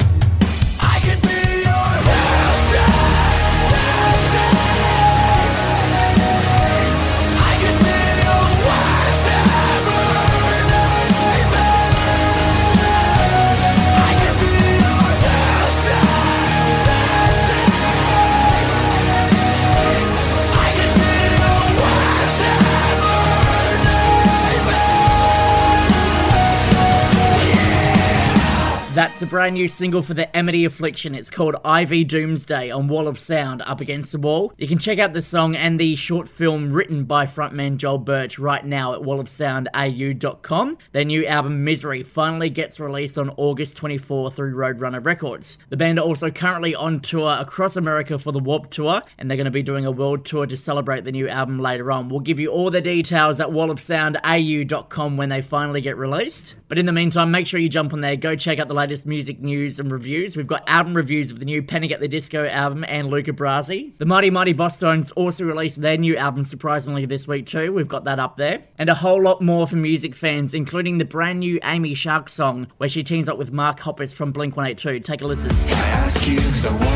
The 29.24 29.30
brand 29.30 29.56
new 29.56 29.70
single 29.70 30.02
for 30.02 30.14
the 30.14 30.36
Amity 30.36 30.66
Affliction. 30.66 31.16
It's 31.16 31.30
called 31.30 31.56
Ivy 31.64 32.04
Doomsday 32.04 32.70
on 32.72 32.90
Wall 32.90 33.08
of 33.08 33.18
Sound 33.18 33.62
Up 33.62 33.80
Against 33.80 34.12
the 34.12 34.18
Wall. 34.18 34.52
You 34.58 34.68
can 34.68 34.80
check 34.80 35.00
out 35.00 35.14
the 35.14 35.22
song 35.22 35.56
and 35.56 35.80
the 35.80 35.96
short 35.96 36.28
film 36.28 36.74
written 36.74 37.06
by 37.06 37.26
frontman 37.26 37.78
Joel 37.78 38.00
Birch 38.00 38.38
right 38.38 38.66
now 38.66 38.94
at 38.94 39.00
wallofsoundau.com. 39.00 40.78
Their 40.92 41.06
new 41.06 41.26
album 41.26 41.64
Misery 41.64 42.04
finally 42.04 42.50
gets 42.50 42.82
released 42.82 43.18
on 43.18 43.30
August 43.38 43.78
24 43.78 44.32
through 44.32 44.56
Roadrunner 44.56 45.04
Records. 45.06 45.58
The 45.70 45.78
band 45.78 46.00
are 46.00 46.06
also 46.06 46.30
currently 46.30 46.76
on 46.76 47.00
tour 47.00 47.38
across 47.40 47.78
America 47.78 48.20
for 48.20 48.34
the 48.34 48.40
Warp 48.40 48.72
Tour, 48.72 49.04
and 49.18 49.32
they're 49.32 49.38
going 49.38 49.46
to 49.46 49.52
be 49.52 49.64
doing 49.64 49.86
a 49.86 49.92
world 49.92 50.26
tour 50.26 50.46
to 50.48 50.58
celebrate 50.58 51.06
the 51.06 51.14
new 51.14 51.30
album 51.30 51.60
later 51.60 51.94
on. 51.94 52.10
We'll 52.10 52.20
give 52.20 52.42
you 52.42 52.50
all 52.50 52.70
the 52.70 52.82
details 52.82 53.40
at 53.40 53.48
wallofsoundau.com 53.48 55.16
when 55.16 55.30
they 55.30 55.42
finally 55.42 55.80
get 55.80 55.96
released. 55.96 56.58
But 56.68 56.78
in 56.78 56.86
the 56.86 56.92
meantime, 56.92 57.32
make 57.32 57.48
sure 57.48 57.62
you 57.62 57.70
jump 57.70 57.94
on 57.94 58.02
there, 58.02 58.18
go 58.18 58.36
check 58.36 58.60
out 58.60 58.68
the 58.68 58.74
latest 58.74 59.06
music 59.06 59.13
news 59.40 59.80
and 59.80 59.92
reviews. 59.92 60.36
We've 60.36 60.48
got 60.48 60.68
album 60.68 60.94
reviews 60.96 61.32
of 61.32 61.40
the 61.40 61.46
new 61.46 61.62
Panic 61.62 61.92
at 61.92 62.00
the 62.00 62.08
Disco 62.08 62.48
album 62.48 62.84
and 62.88 63.10
Luca 63.10 63.34
Brasi. 63.34 63.98
The 63.98 64.06
Mighty 64.06 64.30
Mighty 64.30 64.54
Bosstones 64.54 65.12
also 65.16 65.44
released 65.46 65.82
their 65.82 65.98
new 65.98 66.18
album 66.18 66.46
surprisingly 66.46 67.06
this 67.06 67.28
week 67.28 67.46
too. 67.46 67.74
We've 67.74 67.88
got 67.88 68.06
that 68.06 68.20
up 68.20 68.38
there. 68.38 68.64
And 68.78 68.90
a 68.90 68.96
whole 68.96 69.22
lot 69.22 69.42
more 69.42 69.68
for 69.68 69.76
music 69.76 70.16
fans, 70.16 70.54
including 70.54 70.98
the 70.98 71.06
brand 71.06 71.40
new 71.40 71.60
Amy 71.64 71.94
Shark 71.94 72.30
song 72.30 72.68
where 72.78 72.90
she 72.90 73.04
teams 73.04 73.30
up 73.30 73.38
with 73.38 73.52
Mark 73.52 73.80
Hoppus 73.80 74.14
from 74.14 74.32
Blink 74.32 74.56
182. 74.56 75.02
Take 75.02 75.22
a 75.22 75.28
listen. 75.28 75.52
I 75.52 75.72
ask 75.72 76.28
you 76.28 76.38
cause 76.38 76.66
I 76.66 76.94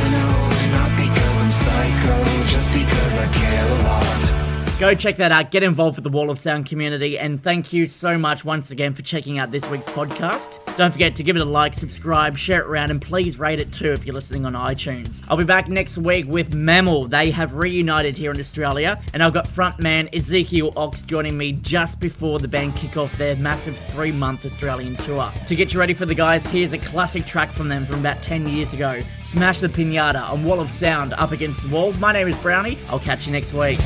Go 4.79 4.93
check 4.93 5.15
that 5.15 5.31
out. 5.31 5.49
Get 5.49 5.63
involved 5.63 5.97
with 5.97 6.03
the 6.03 6.11
Wall 6.11 6.29
of 6.29 6.37
Sound 6.37 6.67
community. 6.67 7.17
And 7.17 7.41
thank 7.41 7.73
you 7.73 7.87
so 7.87 8.15
much 8.15 8.45
once 8.45 8.69
again 8.69 8.93
for 8.93 9.01
checking 9.01 9.39
out 9.39 9.49
this 9.49 9.67
week's 9.71 9.87
podcast. 9.87 10.59
Don't 10.77 10.91
forget 10.91 11.15
to 11.15 11.23
give 11.23 11.35
it 11.35 11.41
a 11.41 11.45
like, 11.45 11.73
subscribe, 11.73 12.37
share 12.37 12.61
it 12.61 12.67
around, 12.67 12.91
and 12.91 13.01
please 13.01 13.39
rate 13.39 13.57
it 13.57 13.73
too 13.73 13.91
if 13.91 14.05
you're 14.05 14.13
listening 14.13 14.45
on 14.45 14.53
iTunes. 14.53 15.25
I'll 15.29 15.37
be 15.37 15.45
back 15.45 15.67
next 15.67 15.97
week 15.97 16.27
with 16.27 16.53
Mammal. 16.53 17.07
They 17.07 17.31
have 17.31 17.55
reunited 17.55 18.15
here 18.15 18.29
in 18.29 18.39
Australia. 18.39 19.01
And 19.13 19.23
I've 19.23 19.33
got 19.33 19.47
frontman 19.47 20.15
Ezekiel 20.15 20.71
Ox 20.77 21.01
joining 21.01 21.35
me 21.35 21.53
just 21.53 21.99
before 21.99 22.37
the 22.37 22.47
band 22.47 22.75
kick 22.75 22.97
off 22.97 23.17
their 23.17 23.35
massive 23.35 23.79
three 23.87 24.11
month 24.11 24.45
Australian 24.45 24.95
tour. 24.97 25.33
To 25.47 25.55
get 25.55 25.73
you 25.73 25.79
ready 25.79 25.95
for 25.95 26.05
the 26.05 26.13
guys, 26.13 26.45
here's 26.45 26.73
a 26.73 26.77
classic 26.77 27.25
track 27.25 27.51
from 27.51 27.67
them 27.67 27.87
from 27.87 28.01
about 28.01 28.21
10 28.21 28.47
years 28.47 28.73
ago 28.73 28.99
Smash 29.27 29.59
the 29.59 29.67
Pinata 29.67 30.31
on 30.31 30.45
Wall 30.45 30.61
of 30.61 30.71
Sound 30.71 31.11
up 31.11 31.33
against 31.33 31.63
the 31.63 31.67
wall. 31.67 31.91
My 31.95 32.13
name 32.13 32.29
is 32.29 32.37
Brownie. 32.37 32.77
I'll 32.87 32.97
catch 32.97 33.25
you 33.25 33.33
next 33.33 33.51
week. 33.51 33.77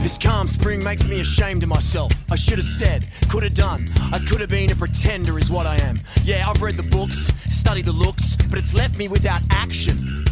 This 0.00 0.16
calm 0.16 0.48
spring 0.48 0.82
makes 0.82 1.04
me 1.04 1.20
ashamed 1.20 1.62
of 1.62 1.68
myself. 1.68 2.10
I 2.30 2.36
should 2.36 2.56
have 2.56 2.66
said, 2.66 3.06
could 3.28 3.42
have 3.42 3.52
done. 3.52 3.86
I 4.10 4.20
could 4.20 4.40
have 4.40 4.48
been 4.48 4.72
a 4.72 4.74
pretender, 4.74 5.38
is 5.38 5.50
what 5.50 5.66
I 5.66 5.76
am. 5.82 5.98
Yeah, 6.22 6.48
I've 6.48 6.62
read 6.62 6.76
the 6.76 6.82
books, 6.82 7.30
studied 7.50 7.84
the 7.84 7.92
looks, 7.92 8.36
but 8.48 8.58
it's 8.58 8.72
left 8.72 8.96
me 8.96 9.06
without 9.06 9.42
action. 9.50 10.24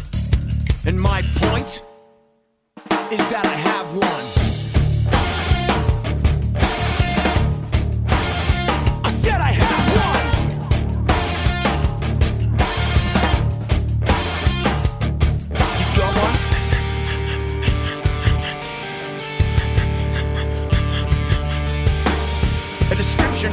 And 0.87 0.99
my 0.99 1.21
point 1.35 1.83
is 3.11 3.29
that 3.29 3.45
I 3.45 3.53
have 3.53 3.95
one. 3.95 4.42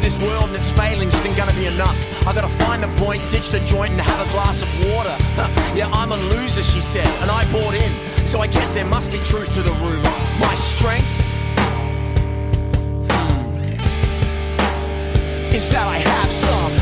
This 0.00 0.18
world 0.22 0.44
and 0.44 0.56
its 0.56 0.70
failings 0.70 1.14
isn't 1.14 1.36
gonna 1.36 1.54
be 1.54 1.66
enough. 1.66 1.96
I 2.26 2.32
gotta 2.32 2.48
find 2.64 2.82
the 2.82 2.88
point, 3.02 3.20
ditch 3.30 3.50
the 3.50 3.60
joint, 3.60 3.92
and 3.92 4.00
have 4.00 4.26
a 4.26 4.30
glass 4.32 4.62
of 4.62 4.68
water. 4.86 5.16
yeah, 5.74 5.90
I'm 5.92 6.12
a 6.12 6.16
loser, 6.32 6.62
she 6.62 6.80
said, 6.80 7.06
and 7.22 7.30
I 7.30 7.44
bought 7.52 7.74
in. 7.74 7.96
So 8.26 8.40
I 8.40 8.46
guess 8.46 8.72
there 8.74 8.86
must 8.86 9.10
be 9.10 9.18
truth 9.18 9.52
to 9.54 9.62
the 9.62 9.72
rumor. 9.72 10.10
My 10.38 10.54
strength 10.54 11.10
hmm, 13.10 13.84
is 15.54 15.68
that 15.70 15.86
I 15.86 15.98
have 15.98 16.32
some. 16.32 16.72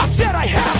I 0.00 0.06
said 0.06 0.34
I 0.34 0.46
have 0.46 0.73